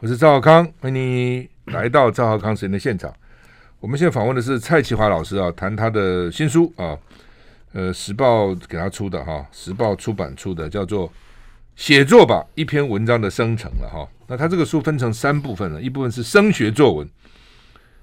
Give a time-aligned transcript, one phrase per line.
[0.00, 3.12] 我是赵浩康，欢迎你来到赵浩康时间的现场。
[3.80, 6.96] 我们现在访问的是蔡其华老师啊，谈他的新书啊，
[7.72, 11.08] 呃，时报给他出的哈，时报出版出的，叫做
[11.74, 14.08] 《写作吧，一篇文章的生成》了哈。
[14.28, 17.10] 那他这个书分成三部分了，一部分是升学作文，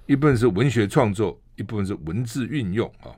[0.05, 3.15] 一部分是文学创作，一部分是文字运用啊。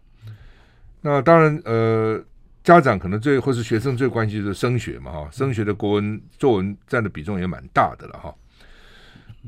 [1.02, 2.24] 那当然，呃，
[2.64, 8.32] 家长可能最或是学生最关心的是升学嘛哈，升学的国文作文占的比重也蛮大的了哈。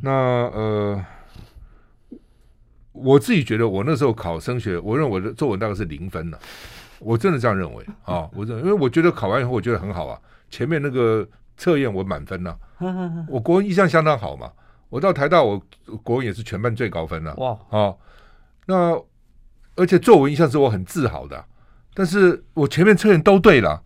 [0.02, 1.06] 那呃，
[2.92, 6.40] 我自己觉得，我那时候考升学，我认为我的作文大概是零分了。
[7.00, 10.20] 我真的这样认为啊，我认为，因为我觉得考完以后，我觉得很好啊。
[10.50, 12.58] 前面那个测验我满分了，
[13.30, 14.52] 我国文印象相当好嘛。
[14.90, 15.62] 我到台大，我
[16.04, 17.36] 国文也是全班最高分了。
[17.36, 17.96] 哇啊，
[18.66, 19.00] 那
[19.76, 21.46] 而且作文一向是我很自豪的，
[21.94, 23.84] 但是我前面测验都对了，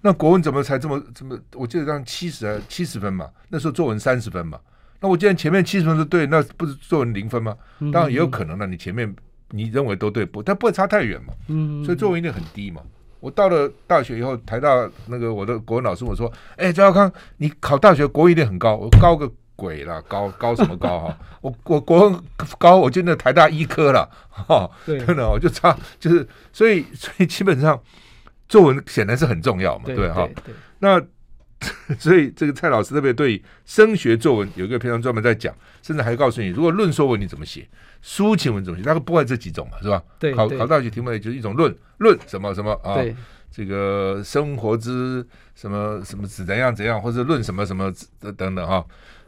[0.00, 1.38] 那国文怎么才这么这么？
[1.54, 4.58] 我记得当七十七十分嘛，那时候作文三十分嘛。
[5.00, 7.56] 那我既然前面七十分是对，那不是作文零分吗？
[7.92, 9.14] 当然也有可能的，你前面
[9.50, 11.34] 你认为都对，不，但不会差太远嘛。
[11.48, 12.80] 嗯，所以作文一定很低嘛。
[13.20, 21.18] 我到了大学以后，台大那个我的国文老师我说：“哎，周耀康，你考大学国文一定很高。”我高个鬼了，高高什么高哈？
[21.40, 22.20] 我我国文
[22.58, 24.70] 高，我就那台大医科了哈。
[24.84, 27.80] 对，真的，我就差就是，所以所以基本上
[28.48, 30.28] 作文显然是很重要嘛，对哈。
[30.78, 31.02] 那。
[31.98, 37.66] 所以这个蔡老师特别对升学作文有一个篇章专门在讲，甚至还告诉你，如果论说文你怎么写，
[38.02, 40.02] 抒情文怎么写，大概不外这几种嘛，是吧？
[40.18, 42.96] 对，考考大学题目也就是一种论论什么什么啊，
[43.50, 47.92] 这个生活之什么什么怎样怎样，或者论什么什么
[48.36, 48.84] 等等哈。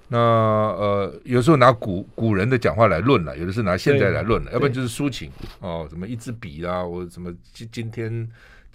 [0.09, 5.31] 那呃，有时候拿古古人的讲话来论了，有的是拿现在来论了，要不然就是抒情
[5.61, 8.29] 哦，什么一支笔啊，我什么今今天。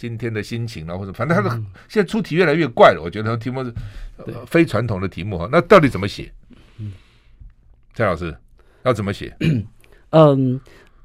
[0.04, 1.50] 今天的心情啊，或者反正他的
[1.88, 3.02] 现在出题越来越怪了。
[3.02, 3.74] 我觉得题目是
[4.46, 5.48] 非传统的题目哈。
[5.50, 6.30] 那到底怎么写？
[7.94, 8.36] 蔡老师
[8.84, 9.34] 要怎么写？
[10.10, 10.60] 嗯，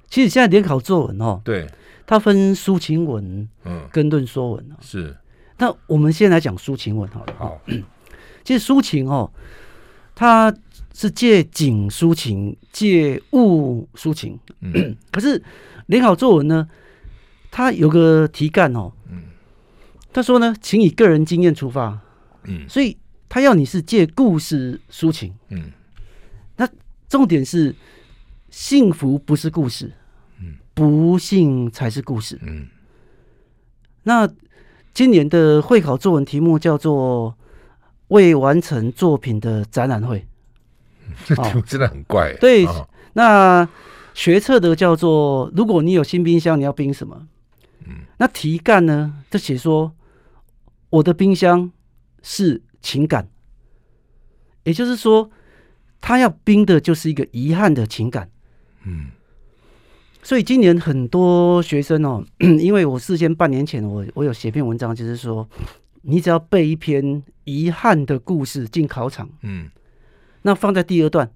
[0.09, 1.65] 其实现在联考作文哦，对，
[2.09, 5.17] 它分抒情文，嗯，跟论说文是。
[5.59, 7.35] 那我们先来讲抒情文好了。
[7.39, 7.61] 好，
[8.43, 9.31] 其实抒情哦，
[10.17, 10.53] 它
[10.93, 14.37] 是借景抒情，借物抒情。
[14.61, 15.41] 嗯， 可是
[15.87, 16.69] 联考作文呢？
[17.51, 19.23] 他有个题干哦，嗯，
[20.13, 21.99] 他说呢，请以个人经验出发，
[22.45, 22.97] 嗯，所以
[23.29, 25.73] 他要你是借故事抒情，嗯，
[26.57, 26.69] 那
[27.09, 27.75] 重点是
[28.51, 29.93] 幸福不是故事，
[30.41, 32.69] 嗯，不幸才是故事，嗯，
[34.05, 34.29] 那
[34.95, 37.37] 今年的会考作文题目叫做
[38.09, 40.27] 未完成作品的展览会，
[41.25, 42.67] 这题目真的很怪，对，
[43.15, 43.69] 那
[44.15, 47.27] 学测的叫做如果你有新冰箱，你要冰什么？
[48.19, 49.23] 那题干呢？
[49.31, 49.95] 就写说，
[50.91, 51.71] 我的冰箱
[52.23, 53.29] 是情感，
[54.65, 55.31] 也就是说，
[56.01, 58.31] 他要冰的就是一个遗憾的情感。
[58.85, 59.11] 嗯，
[60.23, 65.49] 所以今年很多学生哦， 因为我事先半年前我我有写篇文章，就是说，
[66.03, 69.71] 你只要背一篇遗憾的故事进考场，嗯，
[70.43, 71.31] 那放在第二段，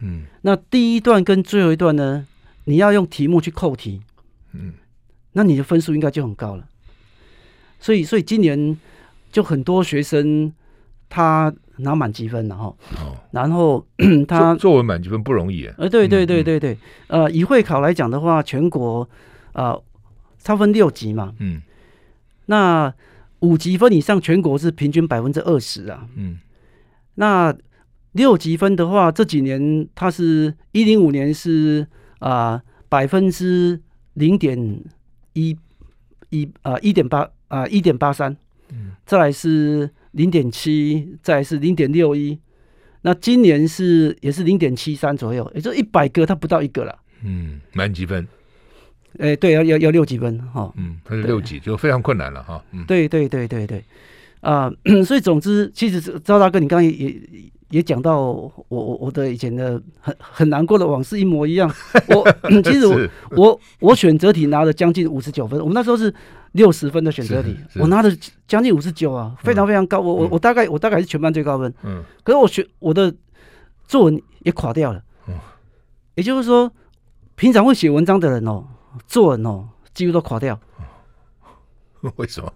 [0.00, 2.26] 嗯，那第一段跟最后一段呢，
[2.64, 4.02] 你要用题目去扣题，
[4.52, 4.74] 嗯。
[5.32, 6.66] 那你的分数应该就很高了，
[7.78, 8.76] 所以所以今年
[9.30, 10.52] 就很多学生
[11.08, 13.86] 他拿满积分，然后哦，然后
[14.26, 15.74] 他作文满级分不容易啊。
[15.78, 19.08] 呃，对对对对对，呃，以会考来讲的话，全国
[19.52, 19.78] 啊，
[20.38, 21.62] 差分六级嘛，嗯，
[22.46, 22.92] 那
[23.40, 26.38] 五级分以上，全国是平均百分之二十啊，嗯，
[27.14, 27.54] 那
[28.12, 31.86] 六级分的话，这几年它是一零五年是
[32.18, 33.80] 啊百分之
[34.14, 34.82] 零点。
[35.38, 35.56] 一
[36.30, 38.36] 一啊一点八啊一点八三，
[39.06, 42.36] 再来是零点七，再来是零点六一，
[43.02, 46.98] 那今年是也是零点七三左右，也就一百个它不到一个了。
[47.22, 48.26] 嗯，满级分？
[49.18, 50.72] 哎、欸，对，要要要六级分哈。
[50.76, 52.62] 嗯，它是六级就非常困难了哈。
[52.72, 53.84] 嗯，对对对对对，
[54.40, 57.16] 啊、呃， 所以总之，其实赵大哥，你刚才也
[57.70, 57.82] 也。
[57.82, 61.72] 讲到我我我的以前的很很难过的往事一模一样。
[62.08, 62.26] 我
[62.62, 66.12] 其实我我我选择题拿了将近五十九分，我们那时候是
[66.52, 68.10] 六十分的选择题，我拿了
[68.46, 70.00] 将近五十九啊，非常非常高。
[70.00, 71.72] 我我我大概我大概是全班最高分。
[71.82, 72.02] 嗯。
[72.22, 73.14] 可是我学我的
[73.86, 75.02] 作文也垮掉了。
[75.26, 75.34] 嗯。
[76.14, 76.70] 也就是说，
[77.36, 78.64] 平常会写文章的人哦，
[79.06, 80.58] 作文哦几乎都垮掉。
[82.16, 82.52] 为什么？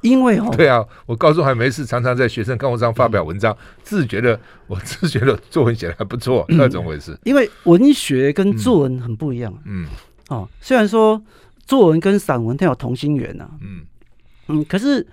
[0.00, 7.18] 因为哦，对啊，我高中还没事，常常在学生刊物上发表文章，嗯、自觉得我自觉得作文写的还不错，那怎么回事。
[7.24, 9.86] 因为文学跟作文很不一样，嗯，
[10.28, 11.22] 哦，虽然说
[11.66, 13.82] 作文跟散文它有同心圆呐，嗯。
[14.46, 15.06] 嗯，可是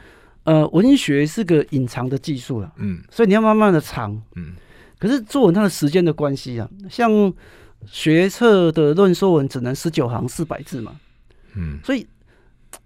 [0.43, 4.53] 呃，文学是个隐藏的技术了，嗯，所以你要慢慢的藏，嗯，
[4.99, 7.31] 可是作文它的时间的关系啊，像
[7.85, 10.99] 学测的论说文只能十九行四百字嘛，
[11.55, 12.05] 嗯，所以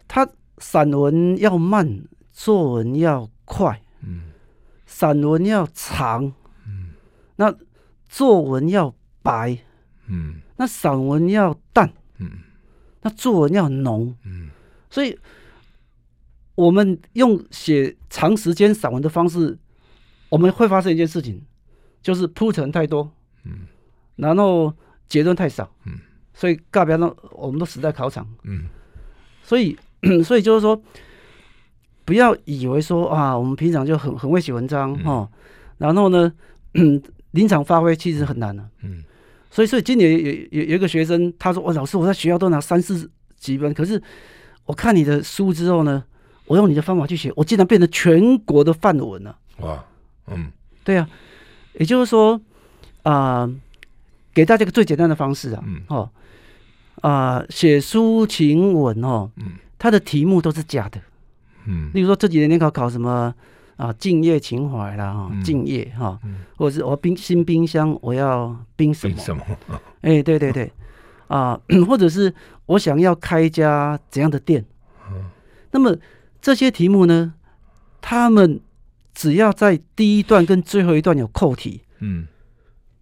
[0.08, 0.28] 它
[0.68, 2.02] 散文要慢，
[2.34, 4.32] 作文要快，嗯，
[4.88, 6.34] 散文要长，
[6.66, 6.90] 嗯，
[7.36, 7.56] 那
[8.10, 8.92] 作文要
[9.22, 9.60] 白，
[10.08, 12.40] 嗯，那散文要淡，嗯，
[13.04, 14.50] 那作文要浓，嗯，
[14.90, 15.16] 所以
[16.56, 19.56] 我们用写长时间散文的方式，
[20.30, 21.46] 我们会发生一件事情，
[22.02, 23.14] 就是铺陈太多，
[23.44, 23.68] 嗯，
[24.16, 24.74] 然后
[25.08, 26.00] 结论太少，嗯，
[26.34, 28.68] 所以告别了，我们都死在考场，嗯，
[29.44, 29.78] 所以
[30.24, 30.82] 所以就是说，
[32.04, 35.30] 不要以为说啊，我们平常就很很会写文章哦，
[35.78, 36.32] 然后呢，
[37.32, 39.04] 临场发挥其实很难的，嗯，
[39.50, 40.18] 所以所以今年有
[40.52, 44.02] 有有一个学生他说，哦，老师我在学校都拿三四几分，可是
[44.66, 46.04] 我看你的书之后呢。
[46.48, 49.36] 我用你的方法去写，我竟然变成全国的范文了！
[49.62, 49.84] 哇，
[50.28, 50.52] 嗯，
[50.84, 51.10] 对啊，
[51.74, 52.40] 也就是说，
[53.02, 53.56] 啊、呃，
[54.32, 56.08] 给大家一个最简单的方式啊，嗯，哦，
[57.02, 59.54] 啊、呃，写抒情文哦，嗯，
[59.86, 61.00] 它的题目都是假的，
[61.68, 63.32] 嗯，例如说这几年联考考什么
[63.78, 69.16] 啊，敬业情怀啦，哈、嗯，敬业哈，嗯、或者是我冰新冰箱我要冰什么？
[69.18, 69.44] 什么？
[70.02, 70.74] 哎、欸，对对对，
[71.28, 72.34] 啊、呃， 或者是
[72.66, 74.66] 我想要开一家怎样的店？
[75.12, 75.26] 嗯，
[75.70, 75.96] 那么。
[76.42, 77.34] 这些题目呢，
[78.02, 78.60] 他们
[79.16, 82.28] 只要在第一段跟最后一段有扣题，嗯，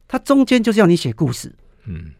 [0.08, 1.54] 它中间就是要你写故事，
[1.86, 2.12] 嗯，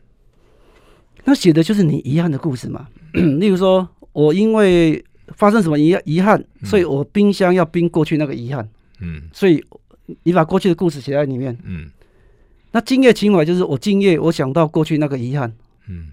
[1.24, 2.90] 那写的就是你遗憾的故事嘛。
[3.14, 5.04] 例如说，我因为
[5.36, 8.68] 发生什么遗遗憾，所以我冰箱要冰过去那个遗憾，
[9.00, 9.64] 嗯，所以
[10.24, 11.92] 你把过去的故事写在里面，嗯，
[12.72, 15.54] 那敬业情怀就是我敬业，我想到过去那个遗憾，
[15.90, 16.12] 嗯，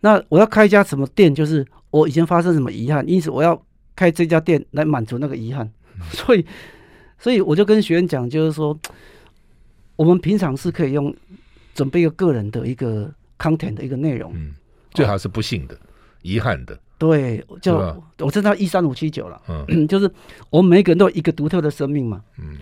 [0.00, 3.60] 那我要开一家什么店，就是我以前发生什么遗憾，因此我要。
[3.98, 5.68] 开这家店来满足那个遗憾，
[6.12, 6.46] 所以，
[7.18, 8.78] 所以我就跟学员讲，就是说，
[9.96, 11.12] 我们平常是可以用
[11.74, 14.54] 准备一个个人的一个 content 的一个内容，嗯，
[14.92, 15.76] 最好是不幸的、
[16.22, 17.74] 遗憾的，对，就
[18.18, 20.10] 我知道一三五七九了，嗯， 就是
[20.50, 22.58] 我们每个人都有一个独特的生命嘛，嗯，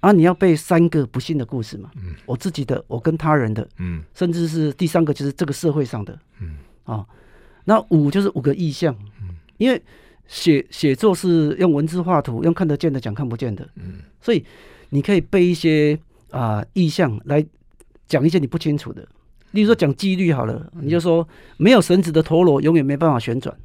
[0.00, 7.04] 啊，你要背三个不幸的故事嘛，嗯，我自己的，我跟他人的，嗯，甚至是第三个就是这个社会上的，嗯，啊，
[7.64, 9.82] 那五就是五个意象，嗯，因为。
[10.26, 14.42] 写写作是用文字画图，用看得见的讲看不见的，嗯，所以
[14.88, 15.94] 你可以背一些
[16.30, 17.44] 啊、呃、意象来
[18.08, 19.06] 讲一些你不清楚的，
[19.54, 23.56] 例如说讲几率好了，你就说没有绳子的陀螺永远没办法旋转，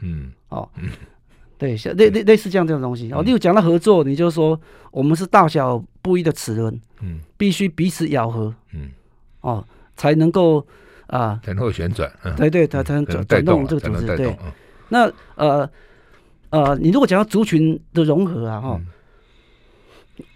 [0.00, 0.90] 嗯，哦，嗯、
[1.58, 4.60] 对，像类类类似这样这种东西，哦，例如讲到合作，你就说
[4.92, 8.90] 我们是大小不一的齿轮，嗯，必须彼此咬合，嗯，
[9.40, 9.64] 哦，
[9.96, 10.64] 才能够
[11.08, 14.36] 啊，才能够旋转，嗯、对对，才才能转转动这个组织，对，
[14.88, 15.68] 那呃。
[16.50, 18.86] 呃，你如果讲到族群的融合啊，哈、嗯，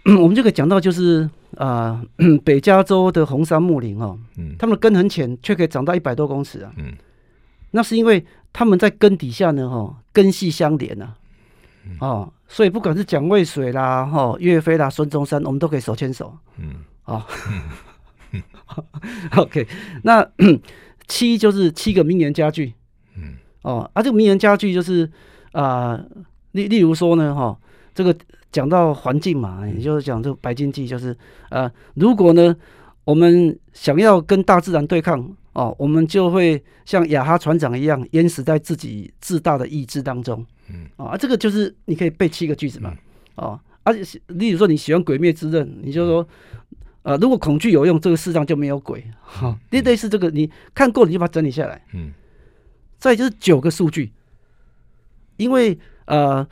[0.05, 6.93] 我们就可以讲到就是啊、呃，北加州的红杉木林哦，嗯，他们的根很浅，却可以长到一百多公尺啊，嗯，
[7.71, 11.13] 那是因为他们在根底下呢，哈，根系相连呐、
[11.99, 16.75] 哦，所以不管是蒋渭水啦，哈，岳飞啦，孙中山，我们都可以手牵手，嗯，
[17.05, 17.23] 哦，
[19.37, 19.67] OK，
[20.03, 20.27] 那
[21.07, 22.73] 七就是七个名言佳句，
[23.17, 25.09] 嗯，哦，啊，这个名言佳句就是。
[25.53, 26.03] 啊，
[26.53, 27.57] 例、呃、例如说呢，哈、哦，
[27.93, 28.11] 这个
[28.53, 31.09] 讲到环境嘛，也就是讲这个白经济，就是
[31.49, 32.55] 啊、呃，如果呢，
[33.03, 40.45] 我们想要跟大自然对抗哦，我们就会像亚哈船长一样，淹死在自己自大的意志当中。
[40.69, 42.95] 嗯，啊，这个就是你可以背七个句子嘛，
[43.35, 46.27] 哦，而、啊、且例如说你喜欢《鬼灭之刃》，你就说，
[47.01, 49.03] 呃，如果恐惧有用，这个世上就没有鬼。
[49.21, 51.83] 哈、哦，类类似这个，你看过你就把它整理下来。
[51.93, 52.13] 嗯，
[52.99, 54.11] 再就是九个数据。
[55.37, 56.47] 因为呃，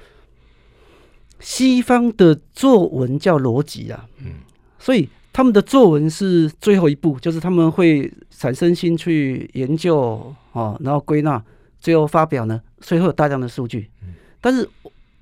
[1.42, 4.36] 西方的作文叫逻辑啊，嗯，
[4.80, 11.44] 所以他们的作文是最后一步，就是他们会产生心去研究哦，然后归纳，
[11.80, 13.90] 最后发表呢，所以会有大量的数据。
[14.04, 14.70] 嗯，但是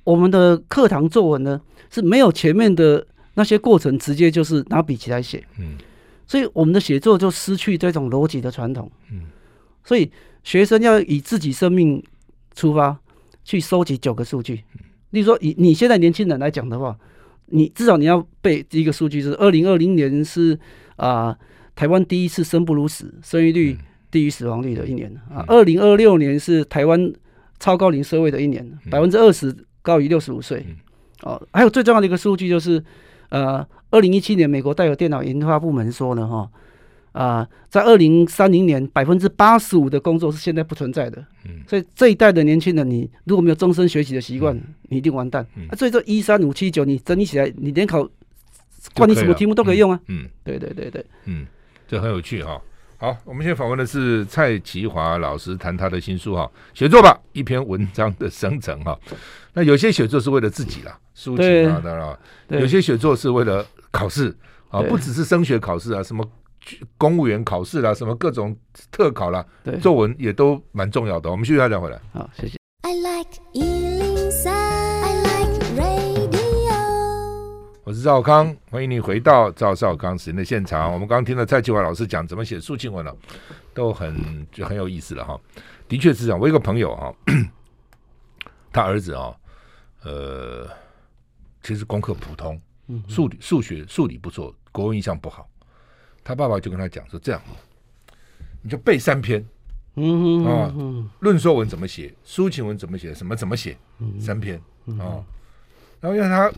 [0.04, 1.60] 我们的课堂作文呢
[1.90, 5.78] 是没有前面的那些过程，直接就是拿笔起来写，嗯，
[6.28, 9.28] 所以我们的写作就失去这种逻辑的传统，嗯，
[9.84, 10.12] 所以
[10.44, 12.04] 学生要以自己生命
[12.54, 13.00] 出发。
[13.46, 14.64] 去收集九个数据，
[15.12, 16.98] 例如说以你现在年轻人来讲的话，
[17.48, 20.54] 你至少你要背第一个数据是二零二零年是
[20.96, 21.38] 啊、呃、
[21.75, 23.78] 台湾第一次生不如死，生育率
[24.12, 25.44] 低于死亡率的一年啊。
[25.48, 27.12] 二零二六年是台湾
[27.60, 30.66] 超高龄社会的一年，百分之二十高于六十五岁。
[31.24, 32.84] 哦，还有最重要的一个数据就是
[33.30, 36.50] 呃，二零一七年美国带有电脑研发部门说呢哈。
[37.12, 41.24] 啊，在二零三零年，百分之八十五的工作是现在不存在的。
[41.46, 45.46] 嗯，所以这一代的年轻人，你如果没有终身学习的习惯，嗯、你一定完蛋。
[45.56, 48.08] 嗯、啊，所以这一三五七九，你整理起来，你联考
[48.94, 50.00] 管你什么题目都可以用啊。
[50.08, 51.46] 嗯，对对对对，嗯，
[51.88, 52.62] 这很有趣哈。
[52.98, 59.00] 好，我们现在访问的是蔡其华老师，谈他的新书哈，写作吧，一篇文章的生成哈。
[59.54, 62.18] 那有些写作是为了自己啦，抒情啊，当然，
[62.60, 64.36] 有些写作是为了考试
[64.68, 66.30] 啊，不只是升学考试啊，什么
[66.98, 68.56] 公务员考试啦，什么各种
[68.92, 71.30] 特考啦，对，作文也都蛮重要的。
[71.30, 72.00] 我们继续再讲回来。
[72.13, 72.58] 好，谢谢。
[72.82, 76.30] I like 103, I like radio。
[77.84, 80.94] 我是赵康，欢迎你回到赵少康时间的现场。
[80.94, 83.16] 我们刚刚听了蔡其华老师讲怎么写抒情文了，
[83.74, 85.39] 都很就很有意思了哈。
[85.88, 87.13] 的确是这样，我一个朋友哈，
[88.72, 89.36] 他儿子啊。
[90.04, 90.66] 呃，
[91.62, 92.58] 其实功课普通，
[93.10, 95.46] 数理、数学、数理不错，国文印象不好。
[96.30, 97.42] 他爸爸就跟他讲说：“这样，
[98.62, 99.44] 你就背三篇，
[99.96, 100.72] 嗯啊，
[101.22, 103.76] 论说文怎么写，抒情文怎么写，什么怎么写，
[104.20, 104.62] 三篇
[105.00, 105.26] 啊。
[106.00, 106.54] 然后因为他，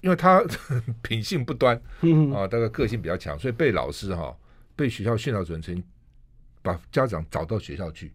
[0.00, 0.42] 因为他
[1.02, 1.80] 品性不端，
[2.34, 4.36] 啊，大概个性比较强，所以被老师哈，
[4.74, 5.84] 被学校训导主任曾经
[6.60, 8.12] 把家长找到学校去。”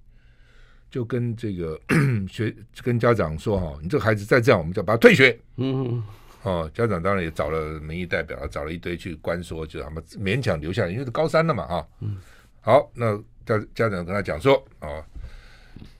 [0.92, 1.80] 就跟这个
[2.30, 5.40] 学跟家长说哈，你这个孩子再这样，我们就把他退学。
[5.56, 6.04] 嗯，
[6.44, 11.88] 哦，家长当然也找了民意代表，找了一堆去关说，就他们勉强留下来，因为是高三了嘛啊。
[12.02, 12.18] 嗯，
[12.62, 15.04] 好，那家家长跟他讲说啊，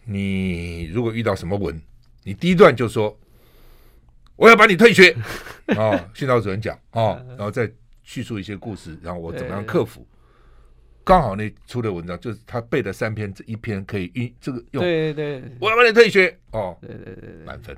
[0.06, 1.80] 你如果遇到什么文，
[2.24, 3.18] 你第一段就说
[4.36, 5.16] 我要把你退学
[5.76, 7.70] 啊， 训导主任讲啊，然后再
[8.04, 10.08] 叙述一些故事，然后我怎么样克服。
[11.04, 14.84] 刚好那出的文章就是他背的三篇，这一篇可以运这个用。
[14.84, 16.78] 对对，我要把你退学哦。
[16.82, 17.74] 对对对，满分，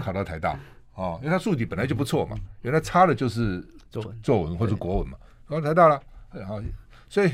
[0.00, 0.58] 考到台大
[0.98, 5.16] 哦，因为他数理本来就不错嘛，原来差的就是作文、作文或者国文嘛，
[5.48, 6.00] 考到台大了，
[6.46, 6.60] 好，
[7.08, 7.30] 所以。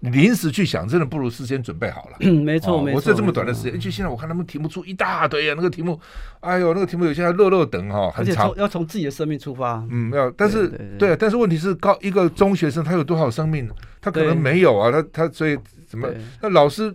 [0.00, 2.16] 临时去想，真的不如事先准备好了。
[2.20, 2.96] 嗯，没错，没错。
[2.96, 6.00] 我在这么短的时间，就现在我看他们题目出一大堆啊，那个题目，
[6.40, 8.50] 哎呦，那个题目有些还落落等哈，很长。
[8.56, 9.86] 要从自己的生命出发。
[9.90, 10.68] 嗯，要，但是
[10.98, 13.68] 对，但是问题是高一个中学生他有多少生命？
[14.00, 16.08] 他可能没有啊，他他所以怎么？
[16.40, 16.94] 那老师，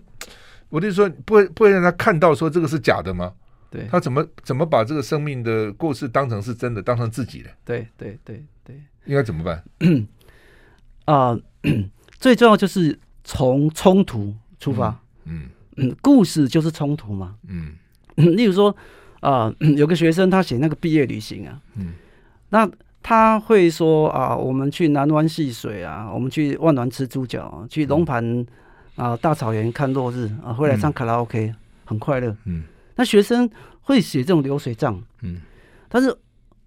[0.69, 3.31] 我就说不会不会让他看到说这个是假的吗？
[3.75, 7.49] 对，他怎么怎么把这个生命的故事当成是真的，当成自己的？
[7.63, 9.63] 对对对对，应该怎么办？
[11.05, 11.37] 啊。
[12.19, 17.73] 最重要就是从冲突出发，嗯嗯，故事就是冲突嘛，嗯，
[18.15, 18.75] 例如说
[19.19, 21.93] 啊、呃， 有个学生他写那个毕业旅行啊，嗯，
[22.49, 22.67] 那
[23.03, 28.45] 他会说啊，我们去南湾戏水啊，我们去万峦吃猪脚，去龙盘
[28.95, 31.53] 啊大草原看落日啊，回来唱卡拉 OK，
[31.83, 32.63] 很快乐，嗯，
[32.95, 33.49] 那学生
[33.81, 35.41] 会写这种流水账，嗯，
[35.89, 36.15] 但是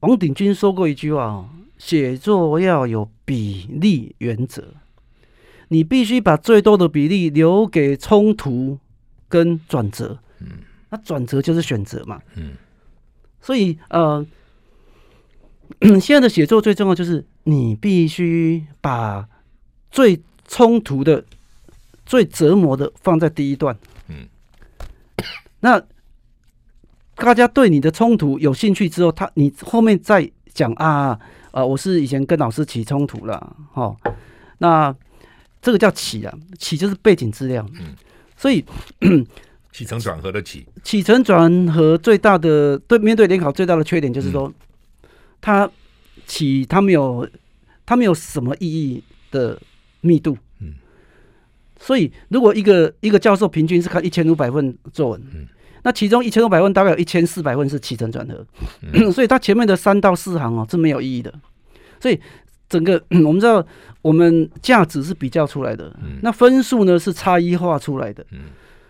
[0.00, 4.74] 王鼎钧说过一句话哦，写作要有比例原则。
[5.70, 8.78] 你必须把最多的比例留给冲突
[9.28, 10.46] 跟转折，嗯，
[10.88, 12.52] 那转折就是选择嘛，嗯，
[13.42, 14.26] 所以呃，
[16.00, 19.28] 现在的写作最重要就是你必须把
[19.90, 21.22] 最冲突的、
[22.06, 23.76] 最折磨的放在第一段，
[24.08, 24.26] 嗯，
[25.60, 25.82] 那
[27.18, 31.18] 大家对你的冲突有兴趣之后，他你后面再讲啊啊、
[31.52, 33.96] 呃，我是以前跟老师起冲突了，哦，
[34.58, 34.94] 那。
[35.60, 37.68] 这个叫起啊，起就是背景资料。
[37.80, 37.86] 嗯，
[38.36, 38.64] 所以
[39.72, 44.50] 起承转合的起，起承转合最大的对面对联考最大的缺点就是说，
[45.40, 45.68] 它
[46.28, 47.28] 起它没有
[47.84, 49.60] 它没有什么意义的
[50.00, 50.38] 密度。
[50.60, 50.74] 嗯，
[51.80, 55.48] 所以如果一个一个教授平均是看一千五百份作文，嗯，
[55.88, 58.46] 那其中一千五百份大概有一千四百份是起承转合，
[58.82, 61.32] 嗯， 所以它前面的三到四行哦是没有意义的，
[61.98, 62.20] 所以。
[62.68, 63.66] 整个 我们知道，
[64.02, 68.22] 我们价值是比较出来的，嗯、那分数呢是差异化出来的。
[68.30, 68.40] 嗯、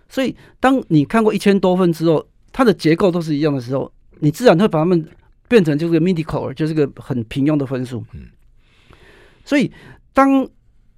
[0.09, 5.09] 所以当你看过一千多份之后，它的结构都是一样的时候，你自然会把它们
[5.47, 8.05] 变成就是个 mediocre，就是个很平庸的分数。
[8.14, 8.23] 嗯、
[9.45, 9.71] 所以
[10.12, 10.45] 当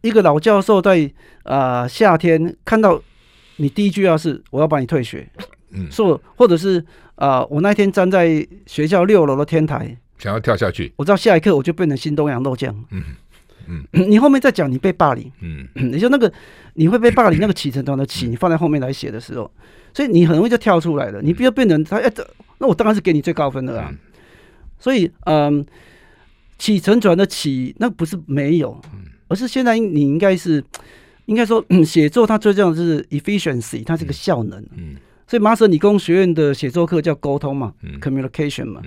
[0.00, 2.98] 一个老教授在啊、呃、夏天看到
[3.56, 5.30] 你第一句话是我要把你退学，
[5.70, 6.78] 嗯，说或者是
[7.14, 9.96] 啊、呃、我那天站在学校六楼的天台。
[10.18, 12.74] 想要跳下去，我知道下一刻我就变成新东阳肉酱。
[12.90, 13.02] 嗯
[13.66, 16.30] 嗯， 你后面再讲你被霸凌，嗯， 你说那个
[16.74, 19.50] 你会被霸凌，那个起承转的起，你放在后面来写的时候，
[19.94, 21.22] 所以你很容易就跳出来了。
[21.22, 23.90] 你不要变成他，哎，这那我当然是给你最高分的啊。
[24.78, 25.64] 所以，嗯，
[26.58, 28.78] 起承转的起，那不是没有，
[29.28, 30.62] 而是现在你应该是
[31.26, 34.58] 应该说， 写作它最重要的是 efficiency，它是个效能。
[34.76, 34.96] 嗯，
[35.30, 38.82] 所以麻省理工学院的写作课叫沟通嘛，communication 嘛。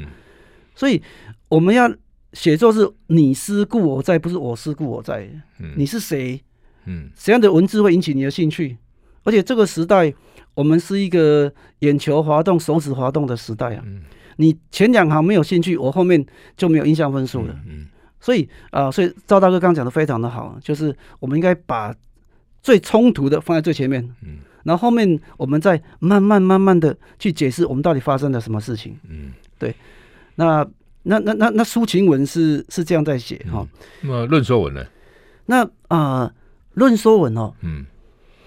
[0.75, 1.01] 所以
[1.47, 1.89] 我们要
[2.33, 5.25] 写作是你思故我在，不是我思故我在。
[5.59, 6.43] 嗯，你是谁？
[6.83, 8.77] 嗯，怎样的文字会引起你的兴趣？
[9.23, 10.13] 而且这个时代，
[10.53, 13.83] 我们是一个眼球滑动、手指滑动的时代啊。
[13.85, 14.01] 嗯，
[14.35, 16.25] 你前两行没有兴趣，我后面
[16.57, 17.57] 就没有印象分数了。
[17.69, 17.87] 嗯，
[18.19, 21.95] 所以啊、呃，所以赵大哥刚讲的非常的好，就是我们应该把
[22.61, 28.97] 最冲突的放在最前面，嗯，然后后面我们再慢慢慢慢的去解释我们到底发生了什么事情。
[29.09, 29.75] 嗯，对，
[30.35, 30.65] 那
[31.03, 33.67] 那那那那抒情文是是这样在写哈、
[34.01, 34.85] 嗯，那论说文呢？
[35.45, 36.33] 那啊，
[36.73, 37.85] 论说文哦，嗯，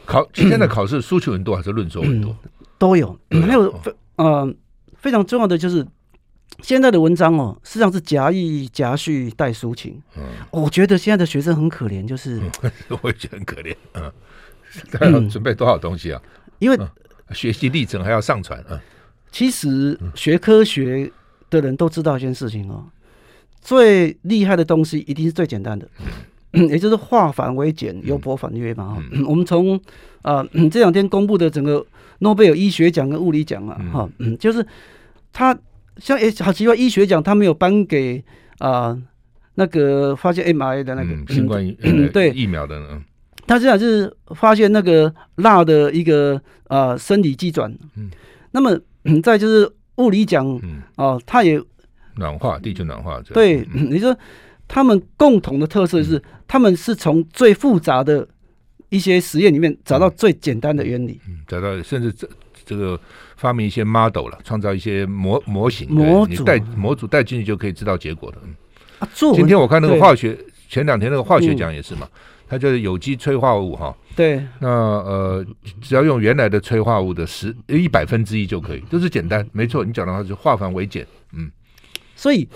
[0.07, 2.35] 考 今天的考试抒情文多还是论说文多？
[2.43, 4.55] 嗯、都有，对还有非呃
[4.95, 5.87] 非常重要的就是
[6.63, 10.01] 现在的文章哦，实际上是夹议夹叙带抒情。
[10.17, 13.77] 嗯，我觉得现在的学生很可怜，就是、嗯、我也觉得很可怜。
[13.93, 14.11] 嗯，
[14.93, 16.21] 他要准备多少东西啊？
[16.59, 16.89] 因为、嗯、
[17.33, 18.63] 学习历程还要上传。
[18.71, 18.79] 嗯，
[19.31, 21.11] 其实学科学
[21.51, 22.85] 的人都知道一件事情哦，
[23.61, 25.89] 最厉害的东西一定是最简单的。
[26.53, 28.97] 也就是化繁为简，由薄返约嘛。
[29.29, 29.77] 我们从
[30.23, 31.85] 啊、呃、这两天公布的整个
[32.21, 34.67] 诺贝尔医学奖跟物理奖啊哈、嗯，就是
[35.35, 35.59] 他
[35.99, 38.25] 像诶好奇怪，医学奖他没有颁给
[38.59, 39.03] 啊、呃、
[39.57, 41.63] 那个发现 mRNA 的那个、嗯、新冠
[42.11, 43.03] 对疫苗的呢，
[43.47, 46.35] 他这样就是发现那个钠的一个
[46.69, 47.71] 啊、呃、生理机转。
[47.97, 48.11] 嗯，
[48.53, 48.79] 那么
[49.23, 50.83] 再就是物理奖，嗯。
[50.97, 51.63] 哦，他也
[52.17, 54.17] 暖化地球暖化，对，嗯、你说。
[54.69, 58.27] 他们共同的特色是，他们是从最复杂的
[58.89, 62.29] 一些实验里面找到最简单的原理，嗯，找到甚至这
[62.65, 62.99] 这个
[63.37, 66.43] 发明一些 model 了，创造一些模模型，模组。
[66.43, 68.39] 带模组带进去就可以知道结果的。
[68.43, 68.57] 嗯，
[68.99, 70.37] 啊，做今天我看那个化学，
[70.69, 72.09] 前两天那个化学奖也是嘛，
[72.49, 75.47] 它就是有机催化物哈，对，那呃，
[75.81, 81.51] 只要用原来的催化物的十一百分之一就可以，就是简单，没错，你讲的话是化繁为简，嗯，
[82.15, 82.49] 所以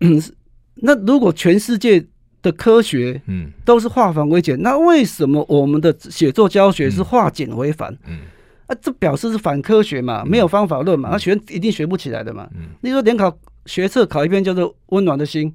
[0.00, 0.20] 嗯。
[0.80, 2.06] 那如果全世界
[2.40, 7.92] 的科学，嗯，都是化繁为简，那为什么我们的写作教学是化简为繁？
[8.06, 8.20] 嗯，
[8.68, 12.48] 啊，这表示是反科学嘛，没有方法论嘛，那学一定学不起来的嘛。
[12.54, 15.50] 嗯，你说联考学测考一篇叫做《温暖的心》，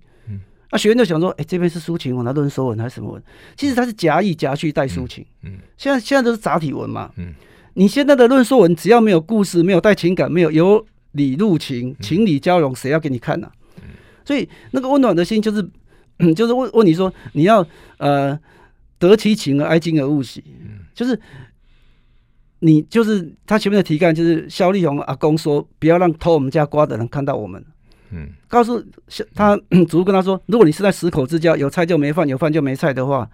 [0.74, 3.24] 嗯，啊，学员就想说，哎，这边是抒情文，还是论说文，还是什么文？
[3.56, 5.26] 其实它是夹议夹叙带抒情。
[5.44, 7.12] 嗯，现在现在都是杂体文嘛。
[7.18, 7.34] 嗯，
[7.76, 13.52] 你现在的论说文只要没有故事，没有带情感，没有由理入情，情理交融，谁要给你看呢？
[14.26, 15.62] 所以那个温暖的心就是，
[16.20, 17.66] 嗯，就是问问你说，你要
[17.98, 18.40] 呃
[18.98, 20.42] 得其情而哀矜而勿喜，
[20.96, 21.20] 就是
[22.60, 27.62] 你就是他前面的题干就是萧力宏阿公说，不要让偷我们家瓜的人看到我们，
[28.14, 28.84] 嗯，告诉
[29.34, 33.28] 他 主顾跟他说，如果你是在十口之家，有菜就没饭，有饭就没菜的话，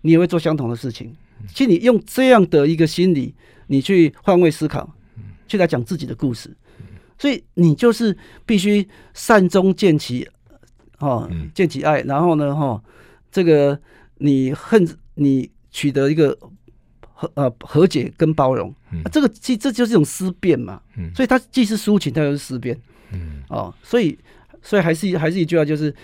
[0.00, 1.14] 你也会做相同的事情。
[1.54, 3.32] 其实你用这样的一个心理，
[3.68, 4.92] 你去换位思考，
[5.46, 6.50] 去来讲自己的故事。
[7.16, 10.28] 所以你就是必须善终见其，
[10.98, 12.82] 哦，见其爱，然后呢，哈、哦，
[13.30, 13.78] 这个
[14.18, 16.36] 你恨你取得一个
[17.12, 18.72] 和呃和解跟包容，
[19.12, 22.78] 这个其实这就是一种思辨嘛，嗯、所以它既是抒情，它又是思辨，
[23.12, 24.18] 嗯，哦，所以
[24.62, 25.94] 所以还是还是一句话，就是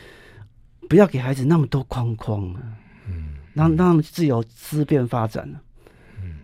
[0.88, 2.61] 不要给孩子那么多框框啊，
[3.09, 5.49] 嗯，让让他们自由思辨发展，
[6.23, 6.38] 嗯，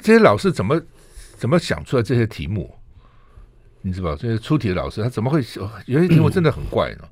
[0.00, 0.80] 这些老师怎么
[1.36, 2.74] 怎么想出来这些题目？
[3.82, 5.44] 你知道，这些出题的老师他怎么会
[5.84, 7.00] 有些题目真的很怪呢？
[7.02, 7.08] 嗯、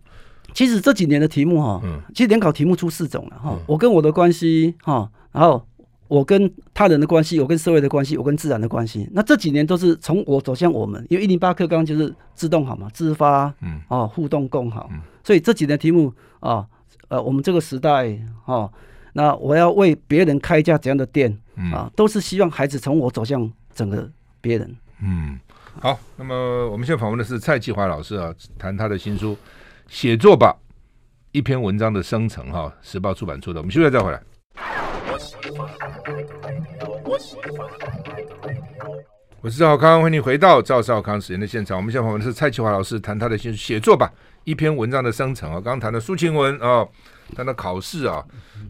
[0.55, 3.51] 其实这几年的题目哈，嗯，其实联考题目出四种了哈。
[3.53, 5.69] 嗯、我跟我的关系哈，然后
[6.13, 9.09] 我跟他人的关系，我跟社会的关系，我跟自然的关系。
[9.13, 14.91] 那这几年都是从我走向我们，因为一零八课纲就是自动好嘛，自发，嗯，哦，互动共好。
[14.93, 16.67] 嗯、所以这几年题目啊，
[17.09, 18.71] 呃，我们这个时代哈，
[19.15, 21.35] 那我要为别人开一家怎样的店
[21.73, 24.07] 啊，都是希望孩子从我走向整个
[24.43, 25.41] 别人，嗯。
[25.81, 29.33] 好，那么我们现在访问的是蔡继华老师啊，谈他的新书
[29.89, 30.55] 《写作吧》，
[31.33, 33.61] 一篇文章的生成哈，时报出版出的。
[33.61, 34.82] 我们休息再回来。
[39.41, 41.77] 我是赵少康，欢迎你回到赵少康时间的现场。
[41.77, 44.11] 我们现在访问的是蔡启华老师，谈他的写作吧》，
[44.45, 45.55] 一篇文章的生成啊。
[45.55, 46.87] 刚刚谈的抒情文啊，
[47.35, 48.25] 谈的考试啊，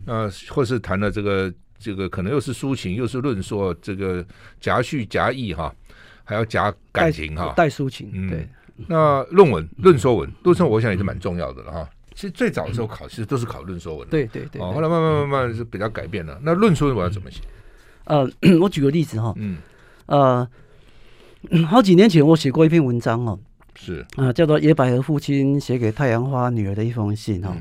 [0.06, 4.24] 呃，或是谈了这个这个可能又是抒情又是论说，这个
[4.60, 5.74] 夹叙夹议哈。
[6.24, 8.08] 还要夹感情哈，带抒情。
[8.14, 8.48] 嗯，对。
[8.86, 11.90] 那论文、论说文、论说文，我想也是蛮重要的了哈。
[12.22, 14.06] 其实最早的时候考，其实都是考论说文。
[14.08, 14.62] 对对对。
[14.62, 16.38] 哦，后来慢慢慢慢是比较改变了。
[16.44, 17.40] 那论说文我要怎么写？
[18.04, 18.30] 呃，
[18.62, 19.34] 我举个例子哈。
[19.38, 19.56] 嗯。
[20.06, 20.48] 呃，
[21.66, 23.36] 好几年前我写过一篇文章哦。
[23.74, 24.06] 是。
[24.14, 27.56] 啊，叫做《野百合父亲写给太阳花女儿的一封信》哈。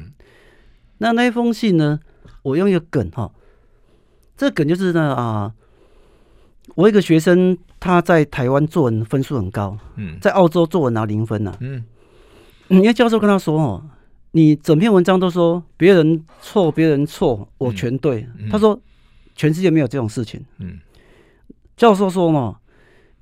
[1.00, 2.00] 那那一封信呢，
[2.44, 3.32] 我用一个梗哈。
[4.38, 5.52] 这梗就是呢啊。
[6.76, 11.84] 我一个学生，他在台湾作文分数很高，嗯，在澳洲作文拿零分呢，嗯，
[12.70, 13.84] 因为教授跟他说哦，
[14.32, 18.26] 你整篇文章都说别人错，别人错，我全对。
[18.50, 18.80] 他说
[19.36, 20.80] 全世界没有这种事情，嗯，
[21.76, 22.58] 教授说嘛，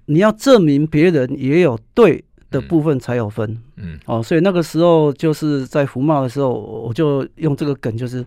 [0.05, 3.57] 你要证明别人也有对的部分才有分。
[3.77, 8.25] 嗯，哦，所以那个时候就是在服贸的时候，我就用这个梗，就是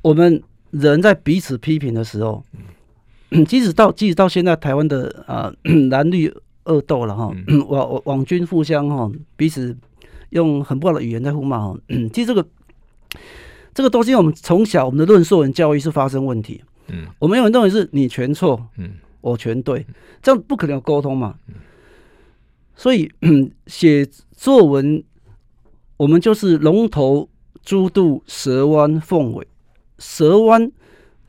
[0.00, 2.42] 我们人在彼此批评的时候，
[3.30, 6.32] 嗯、 即使到即使到现在台湾的啊、呃、 蓝绿
[6.64, 7.30] 恶斗了哈，
[7.68, 9.76] 网网军互相哈彼此
[10.32, 11.80] 用很不好的语言在互骂哦，
[12.12, 12.46] 其实这个
[13.72, 16.62] 这个东西我们从小我们的论述文教育是发生问题。
[16.88, 19.86] 嗯，我们有人认为是你全错，嗯，我全对，
[20.20, 21.36] 这样不可能有沟通嘛。
[22.74, 23.10] 所以
[23.66, 25.02] 写作文，
[25.96, 27.28] 我们就是龙头、
[27.62, 29.46] 猪肚、蛇弯、凤尾。
[29.98, 30.72] 蛇弯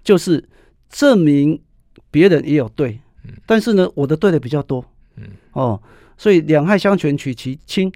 [0.03, 0.49] 就是
[0.89, 1.61] 证明
[2.09, 2.99] 别人也有对，
[3.45, 4.83] 但是呢，我的对的比较多。
[5.17, 5.79] 嗯哦，
[6.17, 7.91] 所以两害相权取其轻，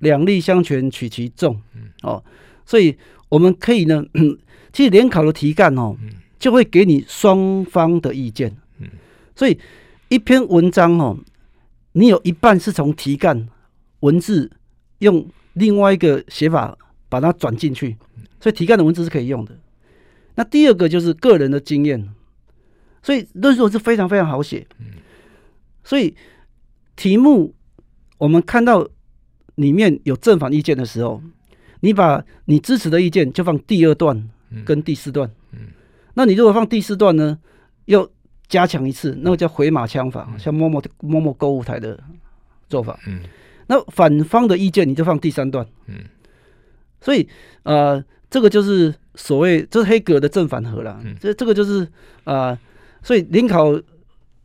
[0.00, 1.60] 两利相权取其重。
[2.02, 2.22] 哦，
[2.64, 2.96] 所以
[3.28, 4.04] 我们可以呢，
[4.72, 5.96] 其实联考的题干哦。
[6.38, 8.54] 就会给你双方的意见，
[9.34, 9.58] 所以
[10.10, 11.18] 一篇文章哦，
[11.92, 13.48] 你有一半是从题干
[14.00, 14.52] 文字
[14.98, 16.76] 用另外一个写法
[17.08, 17.96] 把它转进去，
[18.38, 19.58] 所以题干的文字是可以用的。
[20.34, 22.06] 那第二个就是个人的经验，
[23.02, 24.66] 所以论述是非常非常好写。
[25.82, 26.14] 所以
[26.96, 27.54] 题目
[28.18, 28.86] 我们看到
[29.56, 31.20] 里面有正反意见的时候，
[31.80, 34.30] 你把你支持的意见就放第二段
[34.64, 35.30] 跟第四段。
[36.14, 37.38] 那你如果放第四段呢，
[37.84, 38.10] 又
[38.48, 42.02] 加强一次，那个叫回马枪法，像某某某某购物台的
[42.68, 42.98] 做法。
[43.06, 43.20] 嗯，
[43.66, 45.66] 那反方的意见你就放第三段。
[45.86, 46.04] 嗯，
[47.00, 47.28] 所以
[47.64, 51.02] 呃，这个就是所谓这是黑格的正反合了。
[51.20, 51.84] 这这个就是
[52.24, 52.58] 啊、呃，
[53.02, 53.78] 所以临考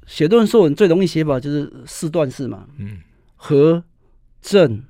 [0.05, 2.67] 写论述文最容易写法就是四段式嘛。
[2.79, 2.99] 嗯，
[3.37, 3.83] 合、
[4.41, 4.83] 正、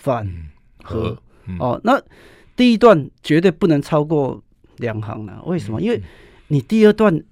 [0.00, 0.26] 反、
[0.82, 1.16] 合。
[1.58, 2.02] 哦，那
[2.56, 4.42] 第一段绝对不能超过。
[4.80, 5.78] 两行了，为什么？
[5.78, 6.02] 因为
[6.48, 7.22] 你第二段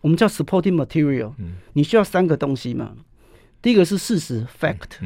[0.00, 1.32] 我们叫 supporting material，
[1.74, 2.92] 你需要三个东西嘛。
[3.62, 4.98] 第一个是事实 fact，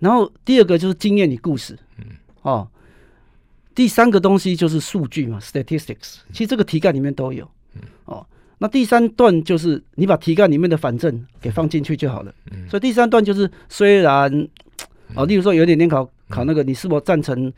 [0.00, 1.78] 然后第二个就是经验与故事，
[2.42, 2.68] 哦，
[3.74, 6.18] 第三个东西就是数据嘛 statistics。
[6.30, 7.50] 其实这个题干里面都有，
[8.04, 8.26] 哦，
[8.58, 12.34] 那第三段就是你把题干里面的反证给放进去就好了。
[12.68, 14.46] 所以第三段就是虽然，
[15.14, 17.52] 哦，例如说有点联考考那个，你是否赞成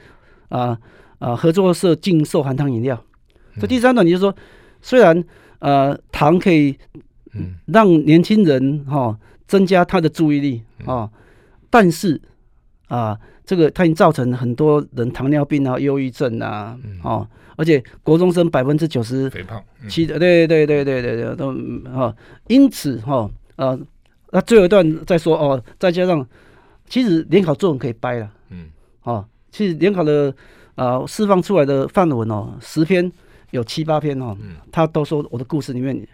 [0.49, 0.79] 啊？
[1.19, 3.03] 啊，合作社禁售含糖饮料。
[3.59, 4.35] 这第三段，你就说，
[4.83, 5.25] 虽然
[5.61, 6.77] 呃糖可以
[7.65, 11.11] 让年轻人哈、哦、增加他的注意力啊、哦，
[11.71, 12.21] 但是
[12.89, 21.55] 啊，这个它已经造成很多人糖尿病啊、忧郁症啊，哦，而且国中生百分之九十肥胖，七对对对对对对都
[21.91, 22.15] 哈，
[22.49, 23.79] 因此哈呃，
[24.33, 26.27] 那最后一段再说哦，再加上
[26.89, 28.71] 其实联考作文可以掰了，嗯，
[29.03, 30.35] 哦，其实联考的。
[30.77, 33.11] 啊，释放出来的范文哦，十篇
[33.51, 36.07] 有七八篇哦，嗯、他都说我的故事里面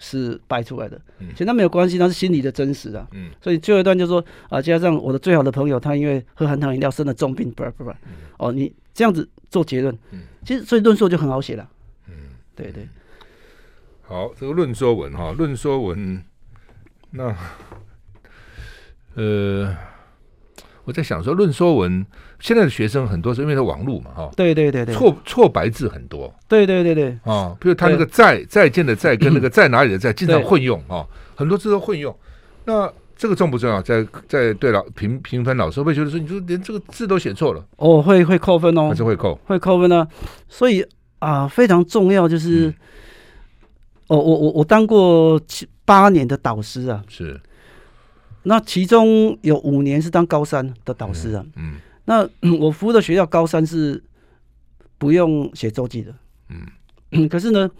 [0.00, 3.06] 是掰出来的，嗯、其实那没有关系，那是心理的真实啊。
[3.12, 7.94] 嗯，所以最后一段就说啊，加上我的最好的朋友，他因为喝含糖饮料生了重病，不不不，
[8.38, 11.70] 哦，你这样子做结论，嗯、其实所以论述就很好写了。
[12.08, 12.14] 嗯，
[12.56, 12.88] 对对。
[14.02, 16.20] 好，这个论说文哈，论说文，
[17.12, 17.32] 那
[19.14, 19.76] 呃。
[20.84, 22.04] 我在想说，论说文
[22.40, 32.14] 现在的学生很多是因为他网络嘛，哈，对对对对，错错白字很多，对对对对，啊，比如他那个在再见的在跟那个在哪里的在经常混用啊，很多字都混用。
[32.64, 33.82] 那这个重不重要？
[33.82, 40.08] 在在对老评评分老师会觉得说，你就连这个字都写错了，哦，会会扣分哦，还是会扣，会扣分呢。
[40.48, 40.84] 所以
[41.18, 42.72] 啊，非常重要就是，
[44.06, 47.38] 哦，我我我当过七八年的导师啊，是。
[48.42, 54.02] 那其中有五年是当高三的导师啊，嗯，嗯那、嗯、我服务的学校高三是
[54.96, 56.14] 不用写周记的，
[56.48, 56.66] 嗯，
[57.12, 57.70] 嗯， 可是呢，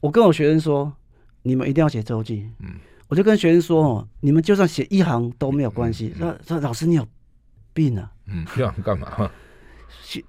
[0.00, 0.92] 我跟我学生说，
[1.42, 2.76] 你们一定要写周记，嗯，
[3.08, 6.14] 我就跟学生说哦，你们就算写一行都没有关系。
[6.18, 7.06] 那说、嗯、老师你有
[7.74, 8.10] 病啊？
[8.26, 9.30] 嗯，这样干嘛？
[10.02, 10.22] 现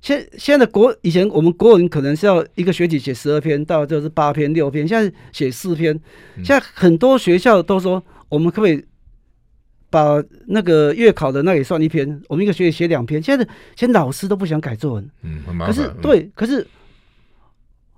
[0.00, 5.98] 现现在国以前我们国文可能是要一个学期写十二篇，到就是八篇六篇，现在写四篇，
[6.36, 8.84] 现在很多学校都说我们可不可以？
[9.94, 13.22] 把那个月考的那也算一篇，我们一个学期写两篇。
[13.22, 15.72] 现在现在老师都不想改作文，嗯，很麻烦。
[15.72, 16.66] 可是对，可是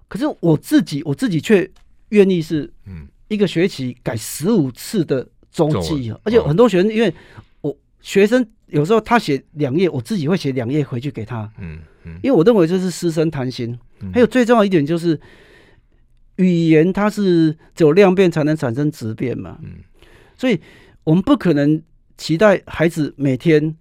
[0.07, 1.67] 可是我自己我自己却
[2.11, 7.11] 愿意是，嗯，一个学期改十五次的周记，而且很多学生，因为
[7.63, 13.79] 我学生有时候他写两页，我自己会写两页回去给他，嗯嗯，因为我认为这是师生谈心。
[14.13, 15.19] 还有最重要一点就是
[16.37, 19.77] 语言它是只有量变才能产生质变嘛，嗯，
[20.37, 20.61] 所以。
[21.07, 21.81] 我们不可能
[22.19, 23.77] 期待孩子每天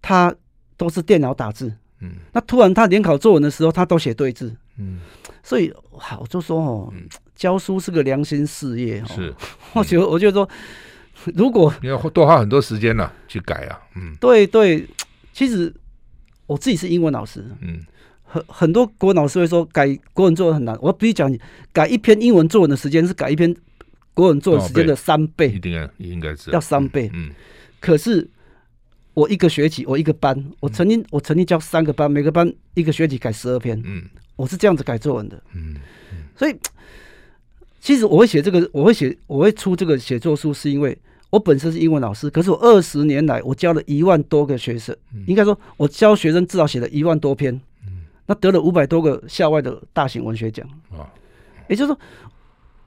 [0.00, 0.34] 他
[0.78, 4.98] 都是电脑打字，嗯，那突然他联考作文的时候，他都写对字，嗯，
[5.42, 6.92] 所以好就说哦，
[7.36, 9.34] 教书是个良心事业哦，是，
[9.74, 10.48] 我觉得我觉得说，
[11.34, 14.88] 如果你要多花很多时间呢去改啊，嗯，对对，
[15.34, 15.70] 其实
[16.46, 17.78] 我自己是英文老师，嗯，
[18.24, 21.38] 很很多国文老师会说改国文作文很难，我必须讲你
[21.74, 23.54] 改一篇英文作文的时间是改一篇
[24.20, 26.50] 国文作文时间的三倍，一定要应该是。
[26.50, 27.30] 要三倍，嗯，
[27.80, 28.28] 可是
[29.14, 34.04] 我一个学期我一个班，我曾经我曾经教三个班，每个班一个学期改十二篇，嗯，
[34.36, 35.76] 我是这样子改作文的，嗯，
[36.36, 36.54] 所以
[37.80, 40.96] 其实我会写这个，我会写我会出这个写作书，是因为。
[41.30, 47.54] 我本身是英文老师，可是我二十年来我教了一万多个学生，嗯、应该说我教学生至少写了一万多篇，
[47.86, 50.68] 嗯、那得了五百多个校外的大型文学奖。
[50.90, 51.06] 啊，
[51.68, 51.96] 也就是说，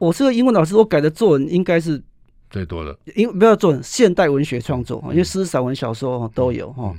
[0.04, 2.02] 我是个英文老师，我改的作文应该是
[2.50, 6.94] 最多的，因为不要做现代文学创作，因为诗、散文、小说都有哈。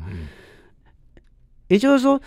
[1.69, 2.19] 也就是说，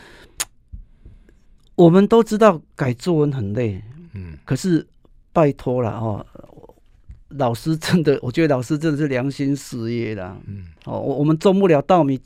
[1.74, 3.82] 我们都知道改作文很累，
[4.13, 4.86] 嗯，可是
[5.34, 6.24] 拜托了哈。
[7.30, 10.38] 老师真的，我觉得老师真的是良心事业啦。
[10.46, 12.20] 嗯，哦，我我们种不了稻米，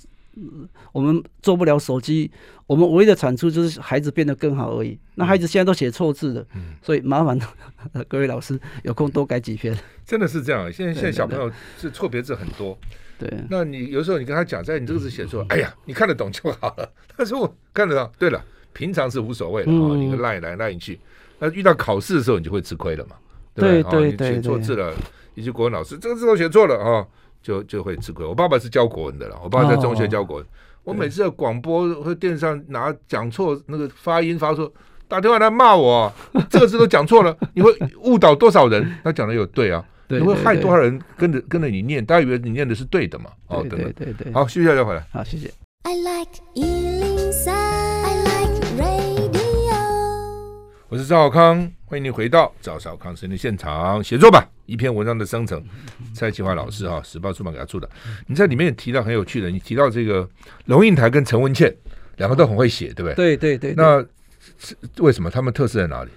[0.91, 2.31] 我们做不了手机，
[2.65, 4.97] 我们唯一的产出就是孩子变得更好而已。
[5.15, 7.37] 那孩子现在都写错字了，嗯，所以麻烦
[8.07, 9.77] 各位老师有空多改几篇。
[10.05, 12.77] 真的是这样，现在现在小朋友是错别字很多。
[13.19, 16.89] 对，那你有时候你跟他讲，在你这个字写错，哎呀，你看得懂就好了。
[17.15, 18.11] 他说我看得到。
[18.17, 20.99] 对了，平常是无所谓的啊，你赖来赖去，
[21.39, 23.15] 那遇到考试的时候，你就会吃亏了嘛。
[23.53, 24.93] 对对对，你写错字了，
[25.35, 27.05] 一些国文老师这个字都写错了啊，
[27.41, 28.25] 就就会吃亏。
[28.25, 30.45] 我爸爸是教国文的了，我爸爸在中学教国文。
[30.83, 34.71] 我每次在广播和电视上拿讲错那个发音发错，
[35.07, 36.11] 打电话来骂我，
[36.49, 37.71] 这个字都讲错了， 你会
[38.03, 38.97] 误导多少人？
[39.03, 43.29] 他讲的有对啊，你会害多少人跟着跟着你念，大家以为你念的是对的嘛？
[43.47, 45.05] 哦，对对对，好，休息一下再回来。
[45.11, 45.51] 好，谢谢。
[45.83, 48.00] I like 103, I like radio。
[50.91, 51.71] 我是赵少康。
[51.85, 54.45] 欢迎您回到赵少康生的现场写作吧。
[54.65, 55.63] 一篇文章的生成，
[56.13, 57.89] 蔡启华老师哈，时报出版给他出的。
[58.27, 60.27] 你在里面也提到很有趣的，你提到这个
[60.65, 61.73] 龙应台跟陈文茜
[62.17, 63.37] 两个都很会写，对不对？
[63.37, 63.73] 对对对。
[63.73, 64.05] 那
[64.97, 66.09] 为什么他们特色在哪里？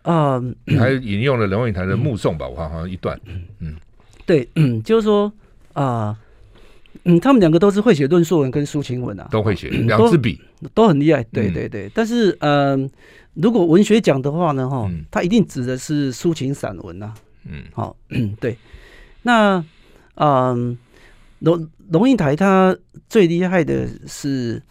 [0.00, 2.48] 啊，你还引用了龙应台的《目送》吧？
[2.48, 3.20] 我看好像一段。
[3.58, 3.76] 嗯，
[4.24, 5.30] 对，嗯，就是说
[5.74, 6.18] 啊，
[7.02, 10.40] 嗯，他们两个都是会写论述文跟抒情文啊，都会写，两支笔
[10.72, 11.22] 都很厉害。
[11.24, 12.90] 对对对，但是嗯。
[13.34, 17.12] 如果文学奖的话呢，哈，它一定指的是抒情散文呐。
[17.44, 17.96] 嗯，好，
[18.40, 18.56] 对。
[19.22, 19.64] 那，
[20.14, 20.78] 嗯，
[21.40, 22.76] 龙龙应台他
[23.08, 24.62] 最厉害的是，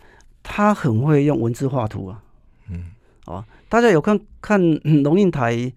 [0.41, 2.23] 他很会用文字画图啊。
[2.69, 2.85] 嗯，
[3.25, 4.61] 哦，大家有看看
[5.03, 5.71] 龙应台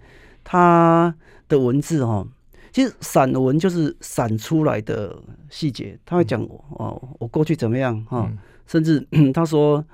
[0.45, 1.13] 他
[1.49, 2.25] 的文字哈，
[2.73, 5.17] 其实散文就是散出来的
[5.51, 8.31] 细节，他会讲哦，我过去怎么样哈，
[8.69, 9.85] 甚至 他说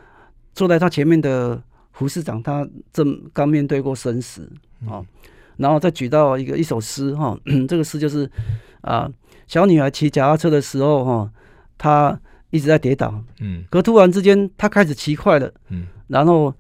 [0.53, 1.63] 坐在他前面的。
[1.93, 4.51] 胡市长他正刚面对过生死
[4.87, 5.07] 啊，嗯、
[5.59, 8.29] 然后再举到一个一首诗哈， 这个诗就是
[8.81, 9.09] 啊，
[9.47, 11.31] 小女孩骑脚踏车的时候哈，
[11.77, 12.19] 她
[12.51, 16.53] 一直在跌倒，嗯，可突然之间她开始骑快了，嗯，然后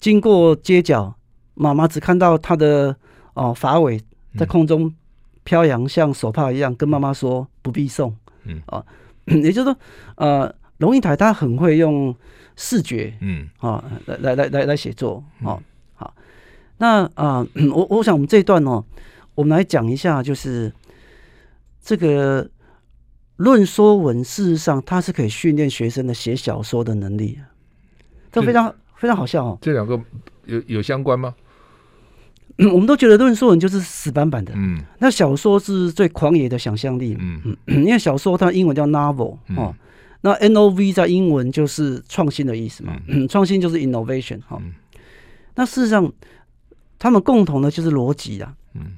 [0.00, 1.14] 经过街角，
[1.54, 2.94] 妈妈只看到她的
[3.34, 4.00] 哦发尾
[4.36, 4.92] 在空中
[5.44, 8.60] 飘扬，像手帕一样，跟妈妈说不必送，嗯。
[8.66, 8.84] 啊，
[9.26, 9.76] 也就是说
[10.16, 12.14] 呃，龙应台他很会用。
[12.60, 15.62] 视觉，嗯，啊，来来来来来写作，好，
[15.94, 16.12] 好，
[16.78, 18.84] 那啊，我我想我们这一段哦，
[19.36, 20.72] 我们来讲一下，就是
[21.80, 22.50] 这个
[23.36, 27.38] 论说文，事实上它是可以训练学生的写小说的能力，
[28.32, 29.58] 这非常非常好笑哦。
[29.60, 29.98] 这两个
[30.46, 31.32] 有有相关吗？
[32.72, 39.72] 我们都觉得论说文就是死板板的，嗯，那小说是最狂野的想象力，嗯，因为小说它英文叫 novel，哦。
[40.20, 44.60] 那 N O V 在英文就是创新的意思嘛，嗯，创新就是 innovation 哈。
[45.54, 46.12] 那事实上，
[46.98, 48.96] 他们共同的就是逻辑啊，嗯。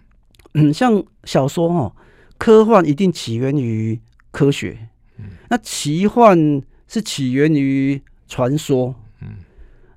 [0.55, 1.95] 嗯，像小说哈，
[2.37, 4.01] 科幻一定起源于
[4.33, 4.77] 科学，
[5.17, 9.29] 嗯，那奇幻是起源于传说，嗯，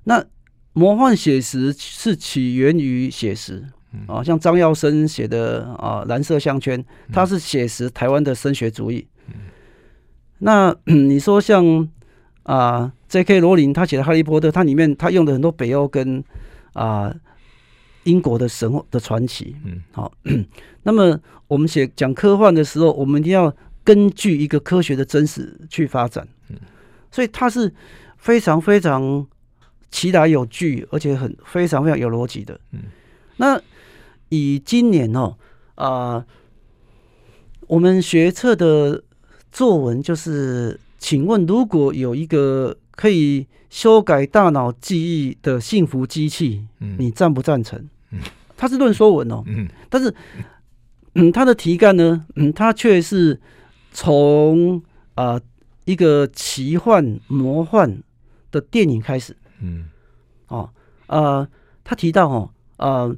[0.04, 0.24] 那
[0.72, 3.64] 魔幻写实是起源于写实，
[4.06, 6.80] 啊，像张耀升写的啊《蓝色项圈》，
[7.12, 9.04] 它是写实台湾的升学主义。
[10.44, 11.88] 那 你说像
[12.42, 13.40] 啊，J.K.
[13.40, 16.22] 罗琳他写的《哈利波特》，它里面他用的很多北欧跟
[16.74, 17.10] 啊
[18.02, 20.12] 英国的神话的传奇，嗯，好。
[20.84, 23.50] 那么我们写讲科幻的时候，我们一定要
[23.82, 26.56] 根据一个科学的真实去发展，嗯，
[27.10, 27.72] 所以它是
[28.18, 29.26] 非常非常
[29.90, 32.80] 其来有据，而且很非常非常有逻辑的，嗯。
[33.38, 33.58] 那
[34.28, 35.36] 以今年哦
[35.76, 36.26] 啊，
[37.66, 39.02] 我们学测的。
[39.54, 47.78] 作文就是，请问如果有一个可以修改大脑记忆的幸福机器，嗯、你赞不赞成？
[48.10, 48.18] 嗯，
[48.56, 50.12] 它是论说文哦，嗯，但是
[51.14, 53.40] 嗯，他的题干呢，嗯，他却是
[53.92, 54.82] 从
[55.14, 55.40] 啊、呃、
[55.84, 58.02] 一个奇幻魔幻
[58.50, 59.88] 的电影开始，嗯，
[60.48, 60.68] 哦，
[61.06, 61.46] 呃，
[61.84, 63.16] 他提到哦，呃，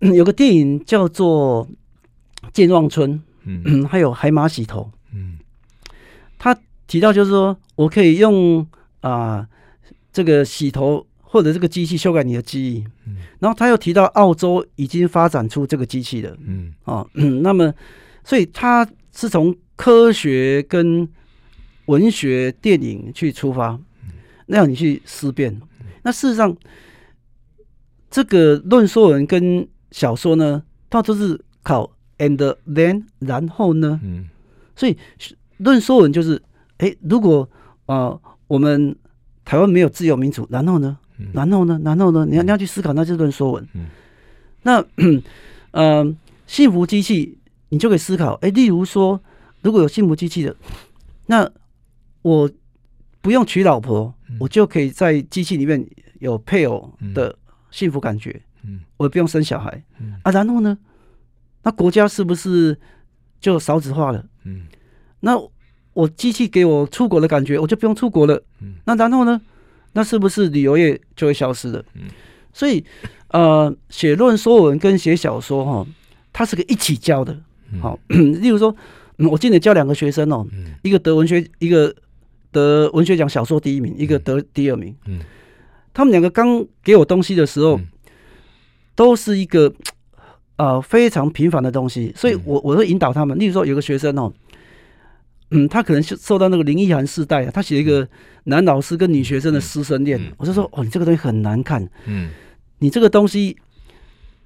[0.00, 1.66] 有个电影叫做
[2.52, 3.12] 《健忘村》，
[3.44, 5.38] 嗯， 还有《海马洗头》，嗯，
[6.38, 8.60] 他提到就是说我可以用
[9.00, 9.48] 啊、呃、
[10.12, 11.06] 这个洗头。
[11.34, 17.74] 或者这个机器修改你的记忆，嗯，然后他又提到澳洲已经发展出这个机器了，嗯，哦，嗯，那么，
[18.22, 21.08] 所以他是从科学跟
[21.86, 23.76] 文学电影去出发，
[24.46, 25.60] 那样你去思辨。
[26.04, 26.56] 那事实上，
[28.08, 31.90] 这个论说文跟小说呢，它都是考
[32.24, 34.28] and then 然后呢，嗯，
[34.74, 34.96] 所以
[35.58, 36.40] 论说文就是，
[36.78, 37.48] 哎，如果
[37.86, 38.96] 啊、呃、我们
[39.44, 40.96] 台湾没有自由民主，然后呢？
[41.32, 41.80] 然后呢？
[41.84, 42.26] 然后呢？
[42.26, 43.68] 你要你要去思考，那就是论说文。
[43.74, 43.86] 嗯、
[44.62, 44.84] 那
[45.70, 48.34] 呃，幸福机器，你就可以思考。
[48.42, 49.20] 哎，例如说，
[49.62, 50.56] 如果有幸福机器的，
[51.26, 51.48] 那
[52.22, 52.50] 我
[53.20, 55.86] 不用娶老婆，嗯、我就可以在机器里面
[56.18, 57.36] 有配偶的
[57.70, 58.42] 幸福感觉。
[58.64, 59.84] 嗯、我也不用生小孩。
[60.00, 60.76] 嗯、啊，然后呢？
[61.64, 62.78] 那国家是不是
[63.40, 64.24] 就少子化了？
[64.44, 64.66] 嗯、
[65.20, 65.32] 那
[65.92, 68.40] 我机器给我出国的感觉，我就不用出国了。
[68.60, 69.40] 嗯、那然后呢？
[69.96, 71.84] 那是不是旅游业就会消失了？
[71.94, 72.02] 嗯，
[72.52, 72.84] 所以，
[73.28, 75.86] 呃，写论说文跟写小说哈，
[76.32, 77.38] 它是个一起教的。
[77.80, 78.74] 好， 例如说，
[79.18, 80.44] 我今年教两个学生哦，
[80.82, 81.94] 一个得文学，一个
[82.50, 84.92] 得文学奖小说第一名，一个得第二名。
[85.06, 85.20] 嗯，
[85.92, 87.80] 他们两个刚给我东西的时候，
[88.96, 89.72] 都是一个
[90.56, 93.38] 呃非常平凡的东西，所以我我会引导他们。
[93.38, 94.32] 例如说，有个学生哦。
[95.50, 98.08] 嗯，他可能受到那个林奕涵世代啊，他写一个
[98.44, 102.30] 男老师跟女学生的师生恋，嗯嗯、我就说哦，你这个东西很难看，嗯，
[102.78, 103.56] 你这个东西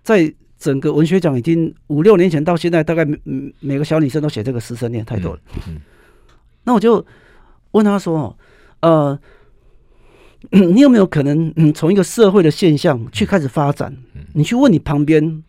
[0.02, 3.18] 在整个文学奖已经五六年前到现在，大概每
[3.60, 5.80] 每个小女生都写这个师生恋太多了，嗯，嗯。
[6.64, 7.06] 那我就
[7.70, 8.36] 问他说哦，
[8.80, 9.18] 呃，
[10.50, 13.96] 你有没有可能嗯从一个社会的现象去开始发展？
[14.14, 15.42] 嗯、你去问你旁边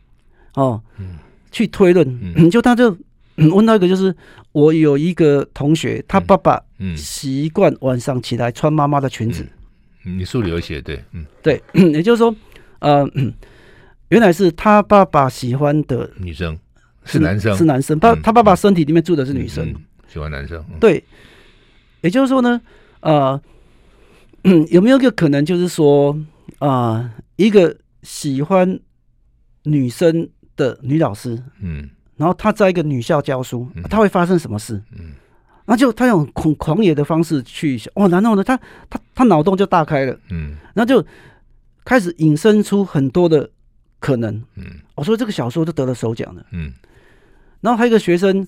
[0.56, 1.18] 哦，嗯、
[1.52, 2.08] 去推论，
[2.52, 2.96] 就他就。
[3.42, 4.14] 嗯，问到一个就是，
[4.52, 6.62] 我有一个同学，他爸爸
[6.98, 9.48] 习惯晚上起来穿妈妈的裙子。
[10.04, 12.36] 嗯，你书里有写对，嗯，对， 也就是说，
[12.80, 13.10] 呃，
[14.10, 16.60] 原来是他爸爸喜欢的女生
[17.06, 19.74] 是男生，是男生，他他爸爸身体里面住的是女生，
[20.10, 20.62] 喜欢男生。
[20.78, 21.02] 对，
[22.02, 22.60] 也就是说呢，
[23.00, 23.42] 呃，
[24.70, 26.14] 有没有一个可能，就是说，
[26.58, 28.78] 啊，一个喜欢
[29.64, 30.28] 女生
[30.60, 31.90] 的女老师，嗯。
[32.20, 34.74] 然后他在一个女校教书，他会发生什么事？
[34.92, 35.14] 嗯，
[35.64, 41.08] 那就他用狂狂野的方式去想，哦，然后呢，他他他脑洞就大开了，嗯，然后就
[41.86, 43.50] 开始引申出很多的
[44.02, 46.74] 可能，嗯，我说这个小说就得了首奖了，嗯，
[47.62, 48.46] 然后还有一个学生，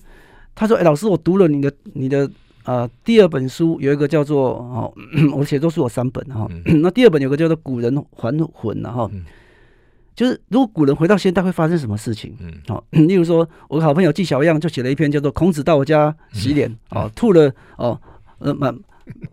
[0.54, 2.26] 他说，哎，老师，我读了你的你的
[2.64, 4.92] 啊、呃、第二本书，有一个叫做哦，
[5.32, 6.46] 我写作书有三本哈，
[6.82, 9.10] 那第二本有个叫做古人还魂然后。
[10.14, 12.36] 就是如果古人回到现代会发生什么事情？
[12.40, 17.98] 嗯，好， 例如说，我的好朋友纪晓样就写了一篇叫做《孔子到我家洗脸》，哦，吐了哦，
[18.38, 18.76] 呃，满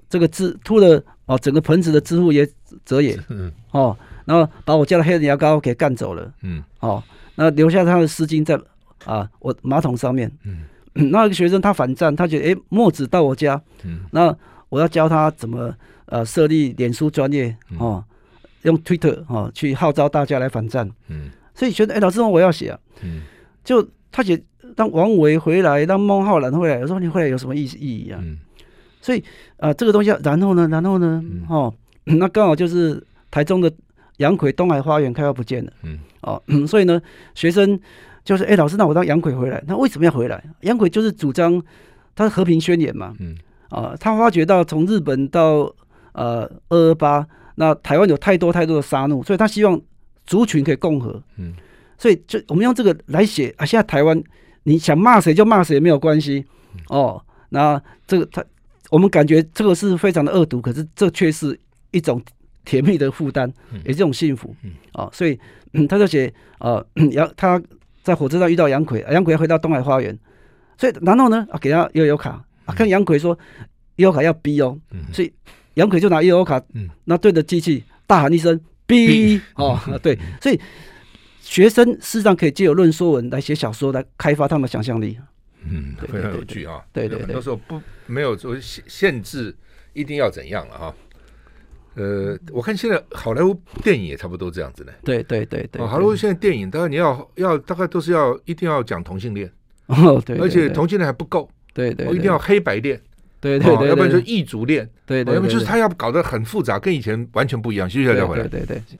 [0.10, 2.48] 这个汁吐了哦，整个盆子的汁物也
[2.86, 7.04] 折也，嗯，哦，然后把我家的黑人牙膏给干走了，嗯，哦，
[7.36, 8.60] 那留下他的丝巾在
[9.06, 10.64] 啊我马桶上面，嗯，
[11.12, 14.34] 那个学生他反战，他觉得诶，墨子到我家，嗯，那
[14.70, 15.74] 我要教他怎么
[16.06, 18.04] 呃设立脸书专业，哦。
[18.64, 23.22] 用 Twitter 哈去号召大家来反战，嗯，所以觉得哎，老师我要写啊，嗯，
[23.64, 24.42] 就他写
[24.76, 28.20] 当王维回来，当孟浩然回来，我说你回来有什么意意义啊？
[28.22, 28.38] 嗯，
[29.02, 29.24] 所以
[29.58, 33.72] 啊，这个东西，然后呢，然后呢，哦， 那刚好就是台中的
[34.18, 37.02] 杨逵东海花园开发不见了，嗯，哦， 所以呢，
[37.36, 37.80] 学生
[38.26, 40.44] 就是哎，老师，那我让杨逵回来，那为什么要回来？
[40.62, 41.62] 杨逵就是主张
[42.16, 43.38] 他是和平宣言嘛，嗯，
[43.70, 45.74] 啊，他发觉到从日本到
[46.12, 47.26] 呃二二八。
[47.60, 49.80] 那台湾有太多太多的杀戮，所以他希望
[50.26, 51.22] 族群可以共和。
[51.36, 51.54] 嗯，
[51.98, 53.66] 所以就我们用这个来写啊。
[53.66, 54.24] 现在台湾，
[54.64, 56.46] 你想骂谁就骂谁，没有关系。
[56.88, 58.42] 哦，那这个他，
[58.90, 61.60] 我们感觉这个是非常的恶毒，可是这却是
[61.92, 62.24] 一种
[62.64, 63.52] 甜蜜的负担，
[63.84, 64.56] 也是一种幸福。
[64.64, 65.38] 嗯，哦，所以
[65.74, 66.82] 嗯，他就写呃
[67.12, 67.62] 杨他
[68.04, 70.18] 在火车上遇到杨奎，杨逵要回到东海花园，
[70.78, 73.38] 所以然后呢啊给他悠悠卡啊，跟杨奎说
[73.98, 74.80] 悠悠卡要逼哦，
[75.12, 75.34] 所以。
[75.76, 80.60] 杨逵就拿 E O 卡，嗯，那对着机器大喊一声“哔”哦，对，所以
[81.42, 85.18] 学生事实上可以借由论说文来写小说，来开发他们的想象力。
[85.64, 86.82] 嗯，非常有趣啊。
[86.94, 89.56] 对对对，很多时候不没有说限限制，
[89.94, 90.96] 一定要怎样了哈。
[91.96, 93.54] 呃，我看现在好莱坞
[93.84, 94.94] 电影也差不多这样子呢。
[95.04, 99.52] 对对对对，好莱坞现在电影，当然你要要大概都是要一定要讲同性恋，
[99.88, 103.02] 哦对，而且同性恋还不够，对对，一定要黑白恋，
[103.42, 107.90] 对对对，要不然就异族恋，对对，要不然就是他要搞得很复杂，跟以前完全不一样。
[107.90, 109.00] 休息一下再回来，对对对。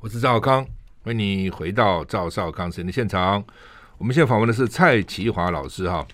[0.00, 0.66] 我是赵少康，
[1.04, 3.42] 欢迎你回到赵少康时间的现场。
[3.98, 6.06] 我们现在访问的是蔡其华老师哈，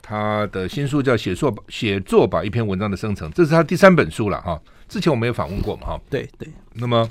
[0.00, 4.58] 他的新书叫《写作写作吧一篇文章的生成》，这是他第三本书了哈。
[4.88, 6.00] 之前我们也访问过嘛哈。
[6.08, 6.48] 对对。
[6.72, 7.08] 那么，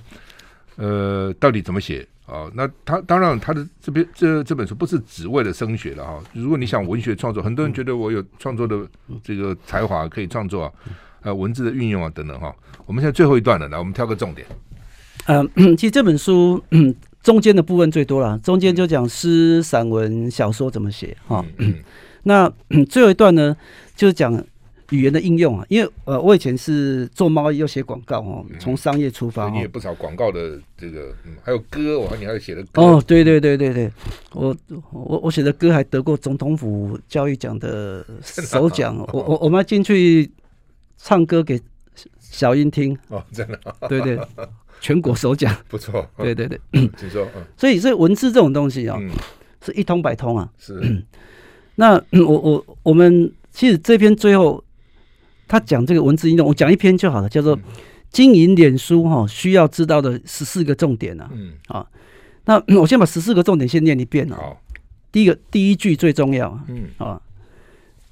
[0.78, 2.50] 呃，到底怎么写啊？
[2.54, 6.24] 那他当然他的这边这这本书不是只为了升学了哈。
[6.34, 8.88] 如果你想文学创作，很多人觉得我有创作的
[9.24, 10.72] 这个才华可以创作啊，
[11.22, 12.54] 呃，文字的运用啊等等哈。
[12.86, 14.46] 我们现在最后一段了，来我们挑个重点。
[15.28, 21.44] 嗯、呃，其实这本书，嗯，中间的部分最多了，中间就讲诗、散文、小说怎么写哈。
[21.58, 21.76] 嗯，
[22.24, 22.52] 那
[22.90, 23.56] 最后一段呢，
[23.96, 24.44] 就是讲
[24.92, 25.66] 语言的应用啊。
[25.70, 29.50] 因为呃，我以前是做贸易又写广告哦，从商业出发。
[29.50, 32.82] 你也不少广告的这个，嗯，还有歌，我看你还有写的歌。
[32.82, 33.92] 哦，对对对对对，
[34.34, 34.56] 我
[34.92, 38.98] 我我写的歌还得过总统府教育奖的首奖。
[39.14, 40.30] 我我我们要进去
[40.98, 41.60] 唱歌给
[42.20, 42.98] 小英听。
[43.10, 43.60] 哦，真的。
[43.88, 44.20] 对对。
[44.82, 46.06] 全国首奖， 不错。
[46.18, 46.60] 对对对，
[46.98, 47.26] 请说。
[47.58, 49.00] 所以，所以文字这种东西啊，
[49.66, 50.48] 是一通百通啊。
[50.60, 51.02] 是。
[51.76, 51.94] 那
[52.28, 54.64] 我我我们其实这篇最后
[55.48, 57.58] 他讲这个文字应用，我讲一篇就好了，叫做
[58.12, 61.30] 经营脸书哈需要知道的十四个重点啊。
[61.34, 61.54] 嗯。
[61.68, 61.86] 啊，
[62.46, 64.36] 那 我先把十四个重点先念一遍啊。
[64.36, 64.62] 好。
[65.12, 66.60] 第一个第一句最重要。
[66.68, 66.90] 嗯。
[66.98, 67.22] 啊。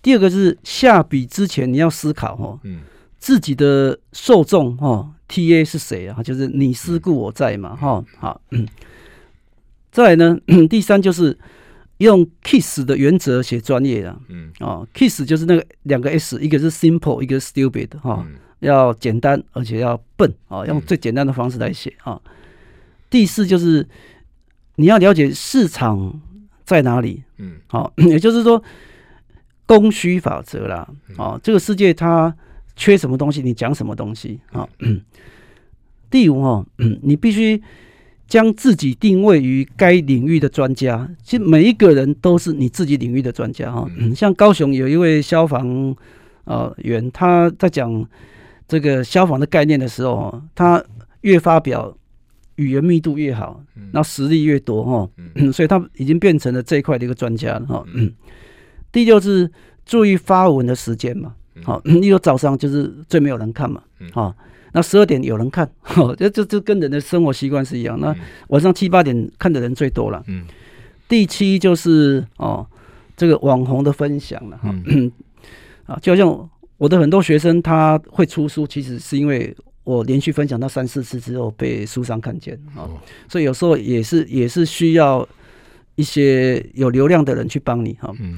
[0.02, 2.60] 第二个是下笔之前你要思考哦。
[2.64, 2.82] 嗯。
[3.20, 5.10] 自己的受众哈。
[5.26, 6.22] T A 是谁啊？
[6.22, 8.68] 就是你思故我在嘛，哈，好，嗯，
[9.92, 10.38] 再来呢，
[10.70, 11.36] 第三就是
[11.98, 18.26] 用 KISS 的原则写专业的，嗯，啊，KISS 就是那个两个 S，一个是 simple，一个是 stupid，哈，
[18.60, 22.20] 要简单而且要笨，啊，用最简单的方式来写，啊，
[23.10, 23.88] 第四就是
[24.76, 26.22] 你要了解市场
[26.64, 28.64] 在哪里，嗯，好， 也就是说
[29.66, 30.88] 供需法则啦，
[31.18, 32.36] 啊，这个世界它。
[32.76, 34.68] 缺什么东西，你讲什么东西啊？
[36.10, 37.62] 第五哈，嗯，你必须
[38.28, 41.10] 将自己定位于该领域的专家。
[41.24, 43.90] 其实每一个人都是你自己领域的专家哈。
[43.98, 45.96] 嗯，像高雄有一位消防
[46.46, 48.06] 呃员，他在讲
[48.68, 50.84] 这个消防的概念的时候，他
[51.22, 51.96] 越发表
[52.56, 55.10] 语言密度越好，那实力越多哈。
[55.52, 57.84] 所以他已经变成了这一块的一个专家了哈。
[57.94, 58.12] 嗯，
[58.92, 59.52] 第六是
[59.86, 61.34] 注意发文的时间嘛。
[61.64, 64.36] 好，例如早上就是最没有人看嘛，好，
[64.74, 68.00] 那十二点有人看，好， 这这这跟人的生活习惯是一样。
[68.00, 68.14] 那
[68.50, 70.22] 晚上七八点看的人最多了。
[70.28, 70.46] 嗯，
[71.08, 72.68] 第七就是哦，
[73.16, 74.76] 这个网红的分享了哈，
[75.86, 82.90] 啊，就好像我的很多学生他会出书，其实是因为我连续分享到三四次之后被书商看见啊，
[83.30, 85.28] 所以有时候也是也是需要
[85.96, 88.14] 一些有流量的人去帮你哈。
[88.20, 88.38] 嗯。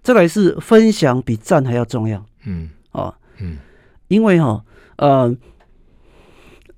[0.00, 3.58] 再来是分享比赞还要重要，嗯，哦，嗯，
[4.06, 4.64] 因为哈，
[4.98, 5.36] 呃，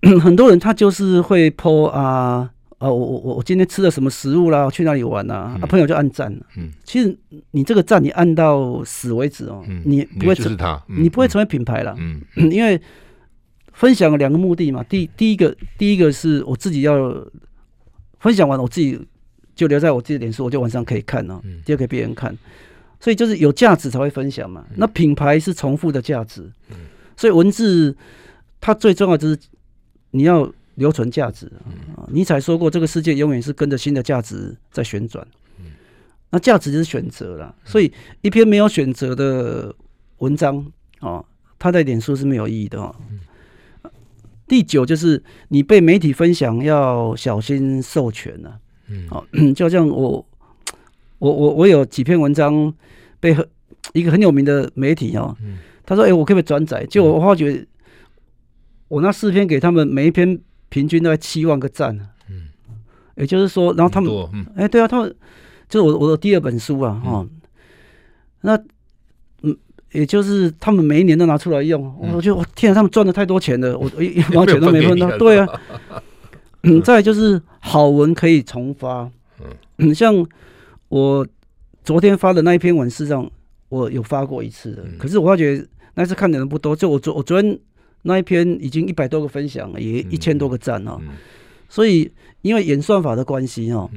[0.23, 2.49] 很多人他就是会 po 啊，
[2.79, 7.14] 呃，我我我今天吃了什么食物啦，去哪里玩呐，啊，朋友就按赞，嗯，其实
[7.51, 10.57] 你这个赞你按到死为止哦，你不会成，
[10.87, 12.81] 你不会成为品牌了，嗯， 因为
[13.73, 17.14] 分享有两个目的嘛，第第一个第一个是我自己要
[18.18, 18.99] 分享完，我自己
[19.55, 22.37] 就留在我自己的脸书，我就晚上可以看哦，就给别人看。
[23.03, 24.62] 所以就是有价值才会分享嘛。
[24.77, 26.51] 那品牌是重复的价值，
[27.21, 27.95] 所以文字
[28.62, 29.39] 它最重要就是
[30.12, 31.45] 你要留存价值
[31.95, 32.09] 啊。
[32.11, 35.27] 尼采说过，这个世界永远是跟着新的价值在旋转。
[36.31, 37.55] 那价值就是选择了。
[37.62, 37.93] 所以
[38.23, 39.75] 一篇没有选择的
[40.18, 40.64] 文章
[41.01, 41.23] 哦，
[41.59, 42.97] 它在脸书是没有意义的哦。
[44.49, 48.59] 第九就是你被媒体分享要小心授权了。
[49.11, 50.27] 好，就像我。
[51.21, 52.73] 我我我有几篇文章
[53.21, 53.47] 被很
[53.93, 55.59] 一个很有名的媒体哦，嗯、
[55.91, 57.66] 他说：“哎、欸，我可不可以转载？”结果我发觉，
[58.86, 61.99] 我那四篇给他们每一篇平均都要七万个赞，
[62.30, 62.49] 嗯，
[63.16, 64.47] 也就是说，然后他们，哎、嗯。
[64.57, 65.12] 欸，对啊，他们
[65.68, 67.30] 就是我我的第二本书啊，哈、嗯，
[68.43, 68.57] 那
[69.43, 69.57] 嗯，
[69.93, 75.61] 也就是他们每一年都拿出来用，嗯、我觉得我天啊，他们赚的太多钱了，我 一毛钱都没分到，对啊，
[76.62, 79.11] 嗯，再就是好文可以重发，
[79.78, 80.26] 嗯，像。
[80.91, 81.24] 我
[81.84, 83.30] 昨天发的那一篇文，事实上
[83.68, 85.64] 我有发过一次的，可是我发觉
[86.01, 86.74] 那次看的人不多。
[86.74, 87.59] 就我昨我昨天
[88.03, 90.98] 那一篇已经一百多个分享了，也一千多个赞哦。
[91.68, 92.11] 所以
[92.42, 93.88] 因为演算法的关系哦，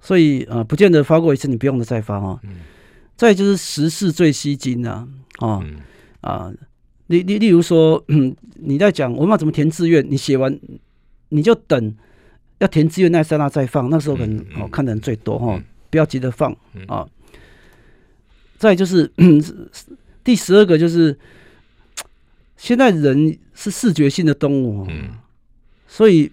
[0.00, 2.40] 所以呃不见得发过一次你不用的再发哦。
[3.14, 5.06] 再就是时事最吸睛啊，
[6.22, 6.50] 啊，
[7.08, 10.58] 例例例如说，嗯， 你在讲我们要怎么填志愿，你写完
[11.28, 11.94] 你就等
[12.60, 17.06] 要填志愿那刹那再放，那时候可能、哦看的人最多哈、不要急着放嗯啊。
[18.56, 19.42] 再就是、嗯、
[20.24, 21.18] 第十二个就是，
[22.60, 25.08] 现在人是视觉性的动物、哦，嗯。
[25.88, 26.30] 所以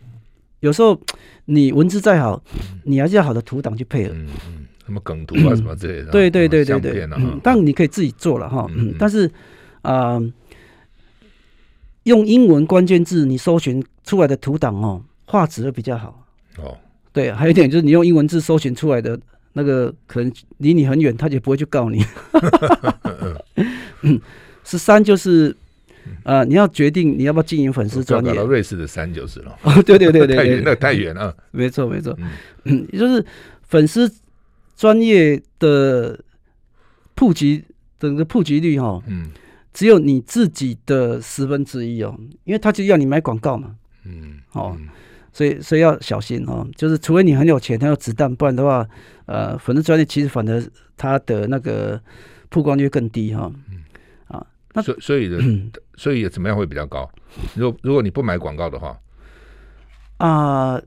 [0.60, 1.00] 有时候
[1.46, 2.44] 你文字再好，
[2.84, 4.14] 你还是要好的图档去配合。
[4.14, 7.08] 嗯嗯，什么梗图啊什么之类的，对对对对相对，
[7.42, 8.68] 但你可以自己做了哈，
[9.00, 9.26] 但是
[9.82, 10.34] 啊、呃
[12.04, 16.26] 用英文关键字你搜寻出来的图档哦，画质会比较好。
[16.58, 16.78] 哦，
[17.12, 19.20] 对，还有一点就是你用英文字搜寻出来的
[19.54, 22.06] 那个，可能离你很远，他也不会去告你。
[24.04, 24.22] 嗯，
[24.64, 25.56] 十三就是
[26.28, 28.48] 呃，你要决定你要不要经营粉丝专搞到业。
[28.50, 32.14] 瑞士的山就是了，哦，对对对对太远，对，那 太远了，没错没错，
[32.66, 32.86] 嗯。
[32.92, 33.26] 就是
[33.64, 34.12] 粉丝
[34.76, 36.20] 专业的
[37.16, 37.64] 普及，
[37.98, 39.32] 整个普及率哈、哦，嗯。
[39.72, 42.14] 只有你自己的十分之一哦，
[42.44, 44.90] 因为他就要你买广告嘛，嗯，哦嗯。
[45.32, 46.68] 所以所以要小心哦。
[46.76, 48.86] 就是除非你很有钱，他有子弹，不然的话，
[49.28, 50.62] 呃，粉丝专业其实反而
[50.98, 52.02] 他的那个
[52.50, 53.50] 曝光率更低哈、
[54.28, 54.46] 哦。
[54.74, 57.10] 那所所以的， 嗯所以怎么样会比较高？
[57.56, 58.98] 如果如果你不买广告的话，
[60.18, 60.82] 啊、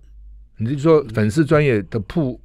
[0.56, 2.40] 你是说粉丝专业的铺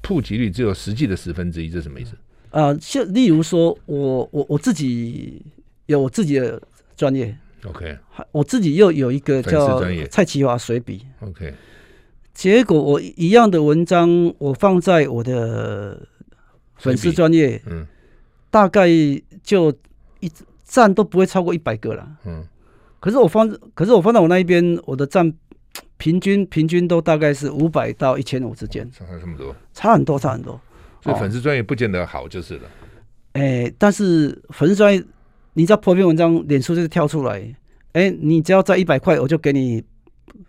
[0.00, 2.12] 普及率只有实际的十分之一，这是什么意思？
[2.50, 5.42] 呃，像例如说我我我自己
[5.86, 6.62] 有我自己的
[6.96, 7.98] 专业，OK。
[8.10, 11.04] 还我自己又有一个叫蔡奇华随笔。
[11.20, 11.52] OK，
[12.32, 16.06] 结果我一样的文章，我放在我的
[16.76, 17.86] 粉丝专业，嗯。
[18.50, 18.88] 大概
[19.42, 19.72] 就
[20.20, 20.30] 一
[20.64, 22.08] 赞都不会超过一百个了。
[22.26, 22.44] 嗯
[22.98, 25.30] 可是我放，可是我放在我那一边，我的赞
[25.98, 30.58] 平均平均都大概是五百到一千五之间，差这么多，差很多，差很多。
[31.02, 32.62] 所以粉丝专业不见得好就是了。
[33.34, 35.04] 哎、但是粉丝专业，
[35.52, 37.54] 你只要 po 篇文章，脸书就是跳出来，
[37.92, 39.84] 哎、你只要在一百块，我就给你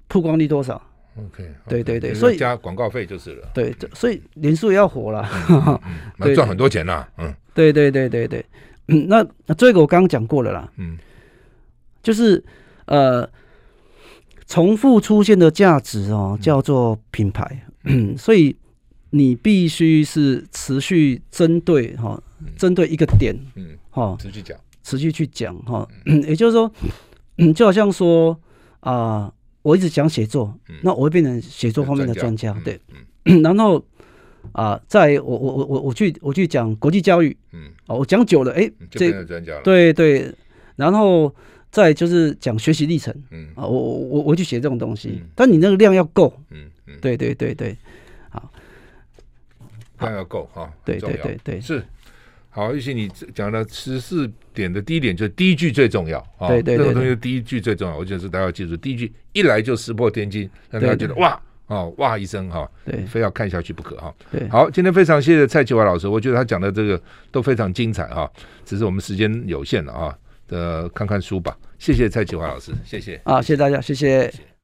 [0.07, 0.82] 曝光率多少。
[1.18, 5.30] OK，对对对所以加广告费就是了，对，所以脸书也要火啦。
[6.18, 8.45] 那赚很多钱呐，嗯对对对对对，嗯，
[8.88, 10.97] 那那这个我刚刚讲过了啦，嗯。
[12.03, 12.43] 就是
[12.86, 13.27] 呃，
[14.45, 18.55] 重复出现的价值哦，叫做品牌，嗯，所以
[19.09, 22.21] 你必须是持续针对哈，
[22.57, 26.21] 针对一个点嗯，哈，持续讲，持续去讲哈，嗯。
[26.21, 26.71] 也就是说，
[27.39, 28.39] 嗯，就好像说
[28.81, 29.33] 啊、
[29.63, 32.79] 我一直讲写作，那我会变成写作方面的专家，对，
[33.25, 33.41] 嗯。
[33.41, 33.83] 然后
[34.53, 40.31] 啊，在我我我我我去我去讲国际教育，嗯，哦，我讲久了，哎，就这变成专家了，，对对，
[40.75, 41.33] 然后
[41.71, 43.47] 再就是讲学习历程嗯。
[43.55, 47.75] 啊，我我我我去写这种东西嗯，但你那个量要够，嗯嗯，对对对对。
[49.99, 51.81] 量要够哈，对对对对是。
[52.49, 56.49] 好，玉鑫，你讲了十四点的第一点，就是第一句最重要啊。
[56.49, 64.13] 对对对任何东西第一句最重要，我觉得是大家要记住，第一句一来就石破天惊，让大家觉得对哇哦哇一声哈，对非要看下去不可哈。
[64.32, 67.01] 对，好，今天非常谢谢蔡启华老师，我觉得他讲的这个
[67.32, 68.30] 都非常精彩哈，
[68.66, 70.18] 只是我们时间有限了啊，
[70.49, 71.57] 呃，看看书吧。
[71.78, 73.20] 谢谢蔡启华老师，谢谢。
[73.24, 74.32] 啊，谢谢大家，谢谢。
[74.32, 74.55] 谢谢